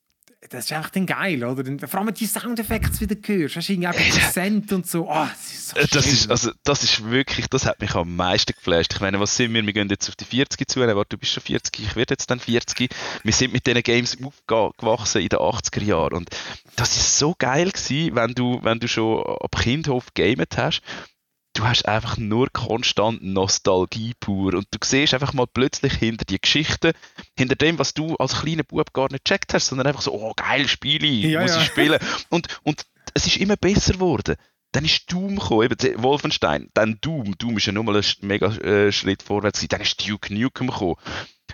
[0.50, 1.64] das ist einfach dann geil, oder?
[1.88, 5.10] Vor allem, wenn du die Soundeffekte wieder hörst, hast du irgendwie auch Prozent und so,
[5.10, 8.16] ah, das ist so Äh, Das ist, also, das ist wirklich, das hat mich am
[8.16, 8.94] meisten geflasht.
[8.94, 9.66] Ich meine, was sind wir?
[9.66, 10.80] Wir gehen jetzt auf die 40 zu.
[10.80, 12.90] Warte, du bist schon 40, ich werde jetzt dann 40.
[13.24, 16.14] Wir sind mit diesen Games aufgewachsen in den 80er Jahren.
[16.14, 16.30] Und
[16.76, 20.82] das ist so geil gewesen, wenn du, wenn du schon ab Kindhof gamet hast.
[21.56, 26.40] Du hast einfach nur konstant Nostalgie pur und du siehst einfach mal plötzlich hinter die
[26.40, 26.94] Geschichte,
[27.38, 30.34] hinter dem, was du als kleiner Bub gar nicht checkt hast, sondern einfach so, oh
[30.36, 31.62] geil, Spiele, ja, muss ja.
[31.62, 32.00] ich spielen.
[32.30, 34.36] Und, und es ist immer besser geworden.
[34.74, 37.38] Dann ist Doom gekommen, eben Wolfenstein, dann Doom.
[37.38, 39.70] Doom ist ja nochmal ein mega äh, Schritt vorwärts gewesen.
[39.70, 40.96] Dann ist Duke Nukem gekommen.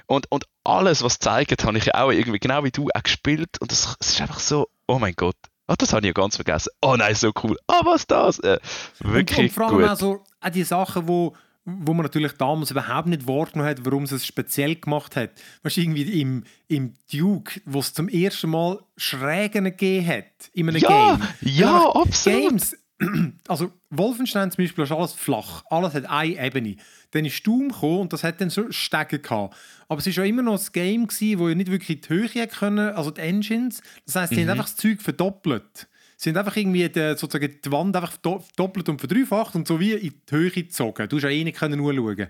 [0.08, 3.62] Und, und alles, was zeigt, habe ich ja auch irgendwie, genau wie du, auch gespielt.
[3.62, 5.36] Und es ist einfach so, oh mein Gott,
[5.72, 6.70] Oh, das habe ich ja ganz vergessen.
[6.82, 7.58] Oh nein, so cool.
[7.68, 8.40] Ah, was das?
[8.40, 8.60] Äh,
[9.00, 9.90] wirklich und, und vor allem gut.
[9.90, 14.04] auch, so, auch die Sachen, wo, wo man natürlich damals überhaupt nicht wahrgenommen hat, warum
[14.04, 15.30] es es speziell gemacht hat.
[15.64, 20.68] Weißt du, irgendwie im, im Duke, wo es zum ersten Mal Schrägen gegeben hat in
[20.68, 21.28] einem ja, Game.
[21.40, 22.50] Ja, absolut.
[22.50, 22.76] Games,
[23.48, 26.76] also Wolfenstein zum Beispiel ist alles flach, alles hat eine Ebene.
[27.12, 29.56] Dann ist Doom gekommen und das hat dann so Stege gehabt.
[29.88, 32.48] Aber es war ja immer noch ein Game, gewesen, wo ja nicht wirklich die Höhe
[32.48, 33.82] können, also die Engines.
[34.06, 34.42] Das heisst, sie mhm.
[34.42, 35.88] haben einfach das Zeug verdoppelt.
[36.16, 39.94] Sie haben einfach irgendwie die, sozusagen die Wand einfach doppelt und verdreifacht und so wie
[39.94, 41.10] in die Höhe gezogen.
[41.10, 42.28] Du hast ja eh nicht können schauen.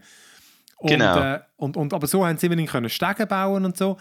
[0.77, 1.19] Und, genau.
[1.19, 3.97] Äh, und, und, aber so haben sie immerhin können Stege bauen und so.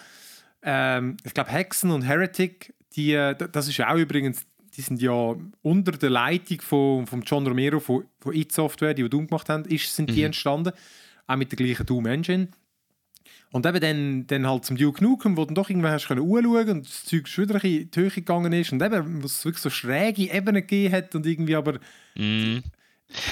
[0.63, 5.03] Ähm, ich glaube, Hexen und Heretic, die, äh, das ist ja auch übrigens die sind
[5.03, 9.27] ja unter der Leitung von, von John Romero von, von It Software, die, die Doom
[9.27, 10.27] gemacht haben, ist, sind die mhm.
[10.27, 10.73] entstanden.
[11.27, 12.49] Auch mit der gleichen Doom Engine.
[13.53, 16.69] Und eben dann, dann halt zum Duke Nukem, wo du doch irgendwann hast können anschauen
[16.71, 19.63] und das Zeug schon wieder in die Höhe gegangen ist und eben, wo es wirklich
[19.63, 21.75] so schräge Ebenen gegeben hat und irgendwie aber...
[22.15, 22.59] Mm.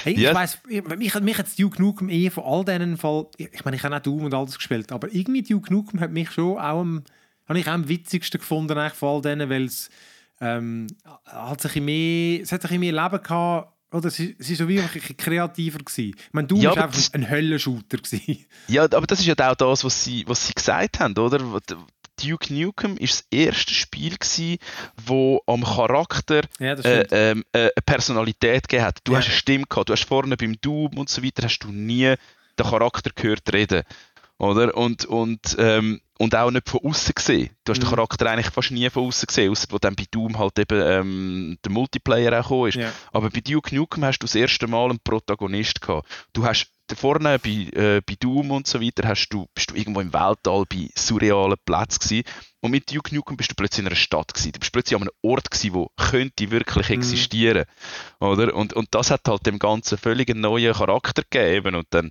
[0.02, 0.34] Hey, ich yes.
[0.34, 3.26] weiss, mich, mich hat Duke Nukem eh von all denen Fall...
[3.36, 6.32] Ich meine, ich habe auch Doom und alles gespielt, aber irgendwie Duke Nukem hat mich
[6.32, 7.04] schon auch am...
[7.46, 9.88] Habe ich auch am witzigsten gefunden eigentlich von all denen, weil es
[10.40, 10.86] ähm,
[11.24, 14.88] hat sich mehr, es hat sich mehr Leben gehabt, oder sie, sie so wie ein
[15.16, 16.14] kreativer gewesen.
[16.16, 18.44] Ich meine, du ja, warst einfach ein Höllenshooter gewesen.
[18.68, 21.38] Ja, aber das ist ja auch das, was sie, was sie gesagt haben, oder?
[22.22, 24.58] Duke Nukem ist das erste Spiel gewesen,
[25.06, 28.98] wo am Charakter ja, äh, äh, eine Personalität gegeben hat.
[29.04, 29.18] Du ja.
[29.18, 32.14] hast eine Stimme gehabt, du hast vorne beim Doom und so weiter hast du nie
[32.58, 33.84] den Charakter gehört reden,
[34.38, 34.76] oder?
[34.76, 37.50] Und und ähm, und auch nicht von außen gesehen.
[37.64, 37.84] Du hast mhm.
[37.84, 40.82] den Charakter eigentlich fast nie von außen gesehen, außer wo dann bei Doom halt eben
[40.84, 42.74] ähm, der Multiplayer auch ist.
[42.74, 42.92] Ja.
[43.12, 46.08] Aber bei Duke Nukem hast du das erste Mal einen Protagonist gehabt.
[46.32, 50.00] Du hast vorne bei, äh, bei Doom und so weiter hast du, bist du irgendwo
[50.00, 52.24] im Weltall bei surrealen Plätzen gewesen.
[52.60, 54.52] Und mit Duke Nukem bist du plötzlich in einer Stadt gewesen.
[54.52, 56.94] Du bist plötzlich an einem Ort gewesen, wo könnte wirklich mhm.
[56.96, 57.64] existieren,
[58.20, 58.26] mhm.
[58.26, 58.54] oder?
[58.54, 62.10] Und, und das hat halt dem Ganzen völlig einen neuen Charakter gegeben und dann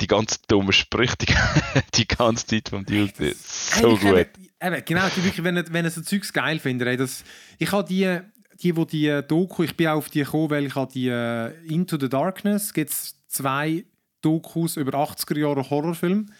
[0.00, 1.34] die ganze dumme Sprüche die,
[1.94, 3.34] die ganze Zeit vom Duke.
[3.34, 4.04] So gut.
[4.04, 7.24] Eben, eben, genau, die wirklich, wenn, wenn ihr so Zeugs geil findet, ey, das,
[7.58, 8.20] ich habe die,
[8.62, 11.72] die, wo die Doku, ich bin auch auf die gekommen, weil ich habe die uh,
[11.72, 13.84] Into the Darkness, gibt es zwei
[14.22, 16.30] Dokus über 80er Jahre Horrorfilm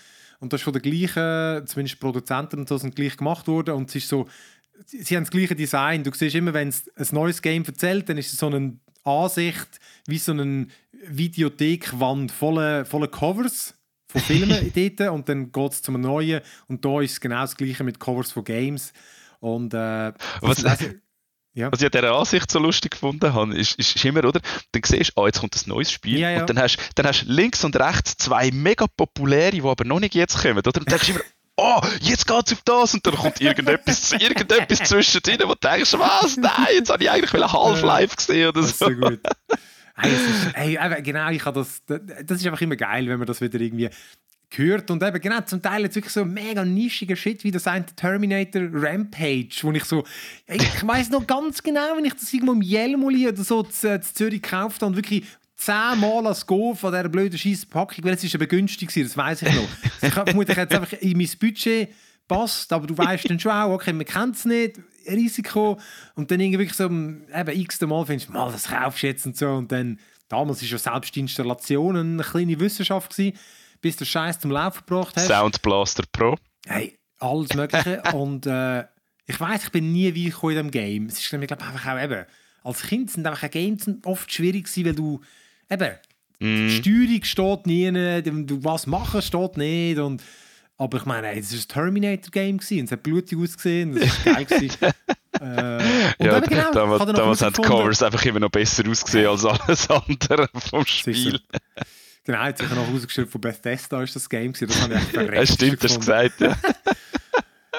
[0.40, 3.88] und das ist von der gleichen, zumindest Produzenten und so sind gleich gemacht worden und
[3.88, 4.28] es ist so,
[4.84, 6.02] sie haben das gleiche Design.
[6.02, 9.68] Du siehst immer, wenn es ein neues Game erzählt, dann ist es so eine Ansicht
[10.06, 13.74] wie so eine Videothekwand voller, voller Covers
[14.10, 17.56] von Filmen dort und dann geht es zum neuen und da ist es genau das
[17.56, 18.92] gleiche mit Covers von Games
[19.40, 20.86] und äh, was, also,
[21.54, 21.72] ja.
[21.72, 24.40] was ich an dieser Ansicht so lustig gefunden habe, ist, ist, ist immer, oder?
[24.72, 26.40] Dann siehst du, ah, jetzt kommt ein neues Spiel ja, ja.
[26.40, 30.00] und dann hast du dann hast links und rechts zwei mega populäre, die aber noch
[30.00, 30.68] nicht jetzt kommen, oder?
[30.68, 31.22] Und dann denkst du immer,
[31.60, 36.36] oh, jetzt geht's auf das und dann kommt irgendetwas, irgendetwas zwischendrin, wo du denkst, was,
[36.36, 38.66] nein, jetzt habe ich eigentlich Half-Life gesehen oder so.
[38.66, 39.20] Das ist so gut.
[40.02, 43.60] Hey, ist, hey, genau, ich das, das ist einfach immer geil, wenn man das wieder
[43.60, 43.90] irgendwie
[44.48, 47.86] gehört und eben genau zum Teil jetzt wirklich so mega nischiger Shit wie das eine
[47.86, 50.04] Terminator Rampage, wo ich so
[50.46, 54.14] ich weiß noch ganz genau, wenn ich das irgendwo im Jelmoli oder so zu, zu
[54.14, 55.24] Zürich gekauft habe und wirklich
[55.60, 59.54] zehnmal als Go von dieser blöden Scheisspackung, weil es ist ja begünstigt das weiß ich
[59.54, 59.68] noch.
[60.02, 61.90] ich habe vermutlich jetzt einfach in mein Budget
[62.26, 65.78] passt, aber du weißt dann schon auch, okay, man kennt es nicht, Risiko
[66.14, 69.36] und dann irgendwie so eben x Mal findest du, mal, das kaufst du jetzt und
[69.36, 73.36] so und dann, damals war ja selbst die Installation eine kleine Wissenschaft gewesen,
[73.80, 75.26] bis du Scheiß zum Laufen gebracht hast.
[75.26, 76.36] Sound Blaster Pro.
[76.66, 78.84] Hey, alles mögliche und äh,
[79.26, 81.06] ich weiß, ich bin nie wie in diesem Game.
[81.06, 82.24] Es ist glaube einfach auch eben,
[82.62, 85.20] als Kind sind einfach Games oft schwierig gewesen, weil du
[85.70, 85.94] eben,
[86.40, 86.68] mm.
[86.68, 90.22] die Steuerung steht nie, du was machen steht nicht und
[90.76, 94.70] aber ich meine, es war ein Terminator-Game und es hat blutig ausgesehen, es war geil.
[95.40, 99.90] äh, ja, genau, damals, damals haben die Covers einfach immer noch besser ausgesehen als alles
[99.90, 101.38] andere vom Spiel.
[102.24, 105.11] genau, jetzt habe ich noch rausgeschrieben, von Bethesda ist das Game Das habe ich echt
[105.11, 105.35] verreckt.
[105.35, 106.56] Ja, stimmt, hast du gesagt, ja.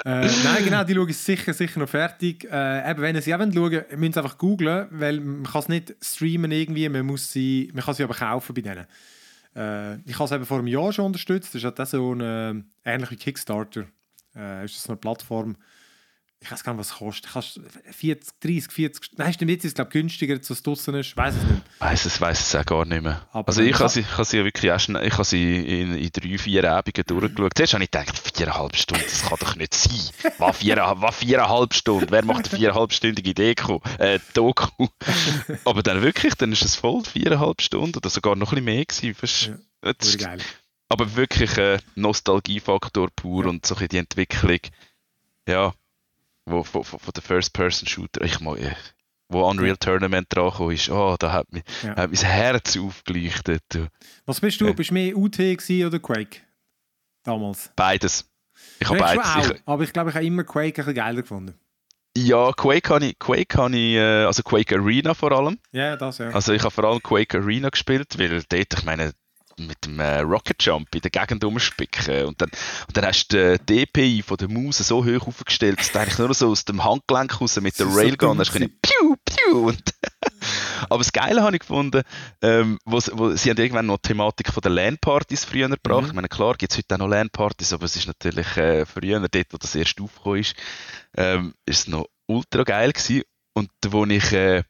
[0.06, 2.48] äh, nein, genau, die schauen es sicher, sicher noch fertig.
[2.52, 5.62] Äh, eben, wenn ihr sie auch schauen wollt, müsst ihr einfach googlen, weil man kann
[5.62, 8.86] es nicht streamen irgendwie, man, muss sie, man kann sie aber kaufen bei denen.
[9.56, 11.54] Äh, ich habe es eben vor einem Jahr schon unterstützt.
[11.54, 13.86] Das ist halt so eine, ähnlich wie Kickstarter.
[14.36, 15.56] Äh, ist das eine Plattform,
[16.44, 17.32] ich weiß gar nicht, was es kostet.
[17.32, 17.60] Kannst
[17.92, 21.16] 40, 30, 40, nein, stimmt, jetzt ist es glaube günstiger, als es draußen ist.
[21.16, 21.62] Weiß es nicht.
[21.80, 23.28] Weiß es, weiß es auch gar nicht mehr.
[23.32, 25.96] Aber also ich habe sie, ich habe sie ja wirklich erst, ich habe sie in,
[25.96, 27.52] in drei, vier Abenden durchgeschaut.
[27.56, 30.34] Zuerst habe ich gedacht, viereinhalb Stunden, das kann doch nicht sein.
[30.40, 32.08] Was, vier, was viereinhalb Stunden?
[32.10, 34.88] Wer macht eine viereinhalbstündige Deko, äh, Doku?
[35.64, 38.86] Aber dann wirklich, dann ist es voll viereinhalb Stunden oder sogar noch ein bisschen mehr
[38.86, 39.16] gewesen.
[39.22, 39.96] Weißt du?
[39.96, 40.40] Das- geil.
[40.90, 44.60] aber wirklich ein Nostalgiefaktor pur und so die Entwicklung,
[45.48, 45.74] ja,
[46.52, 48.76] wo, von, von der First-Person-Shooter, ich mag, äh,
[49.30, 51.96] wo Unreal Tournament dran ist, oh, da hat, mich, Ja.
[51.96, 53.64] hat mein Herz aufgeleuchtet.
[54.26, 54.68] Was bist du?
[54.68, 54.74] Ja.
[54.74, 56.42] Bist du mehr UT oder Quake?
[57.24, 57.72] Damals.
[57.76, 58.28] Beides.
[58.80, 59.26] Ich habe beides.
[59.28, 61.54] schon Ich, auch, aber ich glaube, ich habe immer Quake ein bisschen geiler gefunden.
[62.18, 65.58] ja, Quake habe ich, Quake habe ich, äh, also Quake Arena vor allem.
[65.72, 66.30] Ja, das ja.
[66.30, 69.14] Also ich habe vor allem Quake Arena gespielt, weil dort, ich meine,
[69.68, 72.50] mit dem äh, Rocket Jump in der Gegend rumspicken und dann,
[72.88, 76.18] und dann hast du die DPI von der Maus so hoch aufgestellt, dass du eigentlich
[76.20, 79.82] nur so aus dem Handgelenk raus mit der Railgun hast können piu, piu und
[80.90, 82.02] aber das Geile habe ich gefunden,
[82.42, 86.02] ähm, wo, sie- wo, sie haben irgendwann noch die Thematik von der LAN-Partys früher gebracht.
[86.04, 86.08] Mhm.
[86.08, 89.20] Ich meine, klar gibt es heute auch noch LAN-Partys, aber es ist natürlich äh, früher,
[89.20, 90.56] dort, wo das erst aufgekommen ist,
[91.16, 93.24] ähm, ist es noch ultra geil gewesen.
[93.54, 94.64] Und wo ich, äh,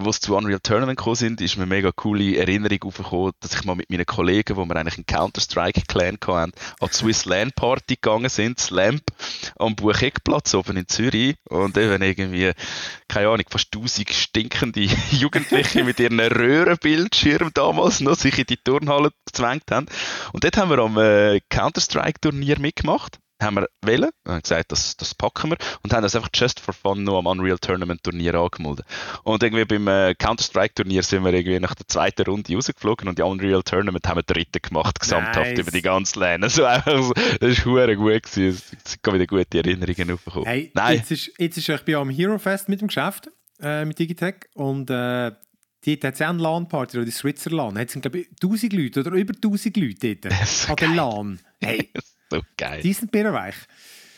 [0.00, 3.64] wo es zu Unreal Tournament gekommen sind, ist mir mega coole Erinnerung aufgekommen, dass ich
[3.64, 7.96] mal mit meinen Kollegen, wo wir eigentlich einen Counter-Strike-Clan hatten, an die Swiss LAN Party
[7.96, 9.02] gegangen sind, Slamp,
[9.58, 11.34] am Bucheckplatz oben in Zürich.
[11.48, 12.52] Und eben irgendwie,
[13.08, 19.10] keine Ahnung, fast 1000 stinkende Jugendliche mit ihren Röhrenbildschirmen damals noch sich in die Turnhalle
[19.26, 19.86] gezwängt haben.
[20.32, 23.18] Und dort haben wir am äh, Counter-Strike-Turnier mitgemacht.
[23.40, 26.74] Haben wir wählen, haben gesagt, das, das packen wir und haben das einfach just for
[26.74, 28.84] fun noch am Unreal Tournament Turnier angemeldet.
[29.22, 33.22] Und irgendwie beim äh, Counter-Strike-Turnier sind wir irgendwie nach der zweiten Runde rausgeflogen und die
[33.22, 35.58] Unreal Tournament haben wir dritte gemacht, gesamthaft Nice.
[35.60, 36.38] über die ganze Lane.
[36.48, 38.62] Also einfach so, das war hure gut gewesen.
[38.84, 40.46] Es sind wieder gute Erinnerungen aufgekommen.
[40.46, 43.84] Hey, Nein, Jetzt, ist, jetzt ist ich bin am Hero Fest mit dem Geschäft, äh,
[43.84, 45.32] mit Digitech und äh,
[45.84, 47.74] dort hat es auch eine LAN-Party, oder die Switzer LAN.
[47.74, 50.34] Da sind, glaube ich, 1000 Leute oder über 1000 Leute dort
[50.68, 51.40] an der LAN.
[51.60, 51.90] Hey,
[52.30, 52.80] so geil.
[52.82, 53.56] die sind birrenweich.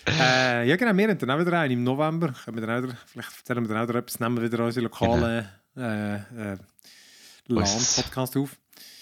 [0.08, 2.32] äh, ja genau, wir haben dann auch wieder einen im November.
[2.44, 4.84] Können wir dann wieder, vielleicht erzählen wir dann auch wieder etwas, nehmen wir wieder unsere
[4.84, 5.46] lokalen
[5.76, 6.56] äh, äh,
[7.46, 8.56] LAN-Podcast auf.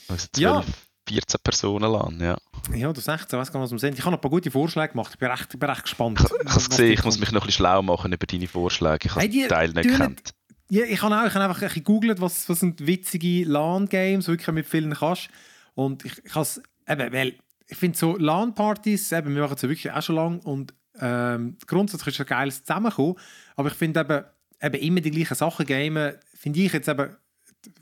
[0.08, 0.62] Also Ja.
[0.62, 0.66] 12,
[1.08, 2.36] 14 Personen lang, ja.
[2.74, 3.94] Ja, du 16, weiß gar nicht, was wir sind.
[3.98, 5.10] Ich habe noch ein paar gute Vorschläge gemacht.
[5.12, 6.20] Ich bin recht, ich bin recht gespannt.
[6.20, 8.46] Ich, ich habe es gesehen, ich muss mich noch ein bisschen schlau machen über deine
[8.48, 8.98] Vorschläge.
[9.04, 10.34] Ich habe Hey, die Teil nicht gekannt.
[10.70, 14.28] Ja, ich habe auch ich habe einfach ein bisschen gegoogelt, was, was sind witzige LAN-Games,
[14.28, 15.28] wirklich mit vielen kannst.
[15.74, 17.34] Und ich, ich habe es, eben, weil
[17.68, 21.56] ich finde so LAN-Partys, eben, wir machen es ja wirklich auch schon lange und ähm,
[21.66, 23.16] grundsätzlich ist es ein geiles Zusammenkommen,
[23.56, 24.24] aber ich finde eben,
[24.60, 27.16] eben immer die gleichen Sachen gamen, finde ich jetzt eben,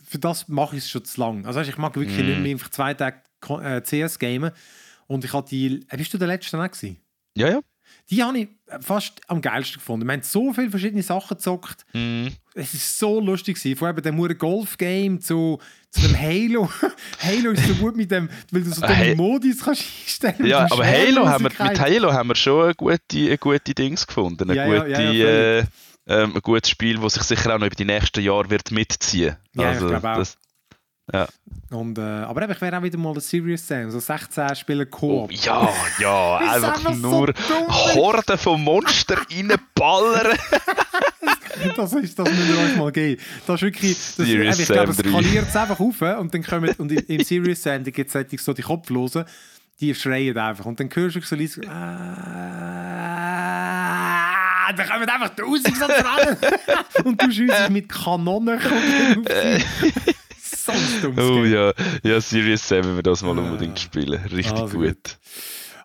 [0.05, 1.47] für das mache ich es schon zu lang.
[1.47, 2.27] Also ich mag wirklich Mm.
[2.27, 4.51] nicht mehr einfach zwei Tage äh, CS gamen
[5.07, 6.99] und ich hatte die, äh, bist du der Letzte auch gewesen?
[7.37, 7.61] Ja, ja.
[8.11, 8.49] Die habe ich
[8.81, 10.07] fast am geilsten gefunden.
[10.07, 11.85] Wir haben so viele verschiedene Sachen gezockt.
[11.93, 12.33] Mhm.
[12.55, 13.77] Es ist so lustig gewesen.
[13.77, 15.59] Von eben dem Mure Golf Game zu,
[15.91, 16.71] zu dem Halo.
[17.23, 20.47] Halo ist so gut mit dem, weil du so Äh, dumme Hey- Modis kannst einstellen.
[20.47, 21.81] Ja, aber Halo haben wir, mit.
[21.81, 24.51] Halo haben wir schon gute, gute Dings gefunden.
[24.51, 25.65] Eine Ja, gute, ja, ja, äh,
[26.09, 29.37] ähm, ein gutes Spiel, das sich sicher auch noch über die nächsten Jahre wird mitziehen.
[29.55, 30.19] Ja, ich also, glaube auch.
[30.19, 30.39] das,
[31.13, 31.27] ja.
[31.71, 33.91] Und, äh, aber eben, ich wäre auch wieder mal ein Serious Sam.
[33.91, 35.33] So 16 Spieler Oh, Koop.
[35.33, 35.69] ja,
[36.01, 37.69] ja, Ist einfach, so nur dumm.
[37.69, 40.37] Horden von Monster reinballern.
[41.75, 43.21] Das, ist, das müsst ihr euch mal geben.
[43.47, 43.97] Das ist wirklich.
[44.17, 45.11] Das, eben, ich glaube, es Sam 3.
[45.23, 46.71] skaliert es einfach auf und dann kommen.
[46.77, 49.25] Und im- Serious Sam gibt es so die Kopflosen,
[49.81, 50.67] die schreien einfach.
[50.67, 51.63] Und dann hörst du so leise.
[53.27, 56.37] Ah, dann kommen einfach tausend so dran.
[57.05, 58.61] und du schießt mit Kanonen.
[60.67, 64.21] So dummes Oh ja, ja, Serious 7 wir das mal unbedingt spielen.
[64.25, 64.87] Richtig Also gut.
[64.89, 65.19] gut.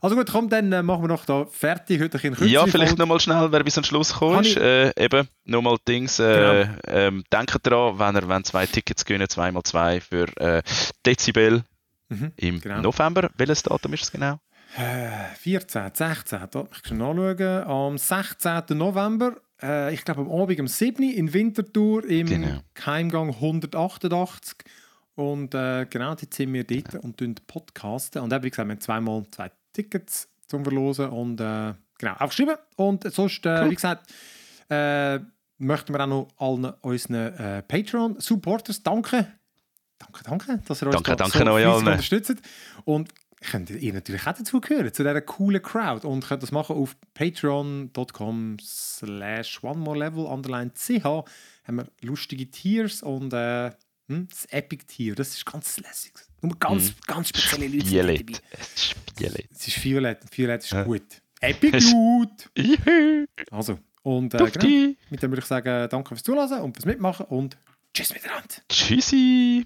[0.04, 2.02] Also gut, komm, dann äh, machen wir noch da fertig.
[2.02, 6.18] Heute ein Ja, vielleicht nochmal schnell, wer bis zum Schluss ich- Äh, eben, nochmal Dings.
[6.20, 6.78] Äh, Genau.
[6.88, 10.64] ähm, denkt dran, wenn ihr wenn zwei Tickets gewinnen, zweimal zwei für äh,
[11.06, 11.64] Dezibel
[12.10, 12.82] Mhm, im genau.
[12.82, 13.30] November.
[13.38, 14.40] Welches Datum ist es genau?
[14.76, 17.68] Äh, 14, 16, da ich schon nachschauen.
[17.68, 18.78] Am 16.
[18.78, 22.60] November, äh, ich glaube am Abend um 7 Uhr in Winterthur im Genau.
[22.74, 24.58] Keimgang 188.
[25.16, 28.22] Und äh, genau, dort sind wir dort und tun podcasten.
[28.22, 31.10] Und eben, wie gesagt, wir haben zweimal zwei Tickets zum Verlosen.
[31.10, 32.56] Und äh, genau, aufgeschrieben.
[32.78, 33.70] Und sonst, äh, Cool.
[33.72, 34.12] wie gesagt,
[34.70, 35.20] äh,
[35.58, 39.28] möchten wir auch noch allen unseren äh, Patreon-Supporters danken.
[40.00, 42.36] Danke, danke, dass ihr uns Danke, da danke so euch unterstützt.
[42.86, 43.10] Und
[43.42, 46.06] könnt ihr natürlich auch dazugehören, zu dieser coolen Crowd.
[46.08, 51.04] Und könnt das machen auf patreon.com slash one more level underline ch.
[51.04, 51.26] Haben
[51.78, 53.72] wir lustige Tiers und äh,
[54.08, 56.14] hm, das Epic Tier, das ist ganz lässig.
[56.42, 58.26] Nur ganz, ganz spezielle Leute sind dabei.
[59.18, 59.48] Violett.
[59.52, 60.20] Es ist Violett.
[60.24, 60.84] Es ist Ja.
[60.84, 61.04] gut.
[61.40, 62.50] Epic gut!
[62.58, 63.26] Juhu.
[63.52, 67.26] Also, Und äh, genau, mit dem würde ich sagen, danke fürs Zuhören und fürs Mitmachen
[67.28, 67.58] und
[67.94, 68.48] tschüss miteinander.
[68.70, 69.66] Tschüssi.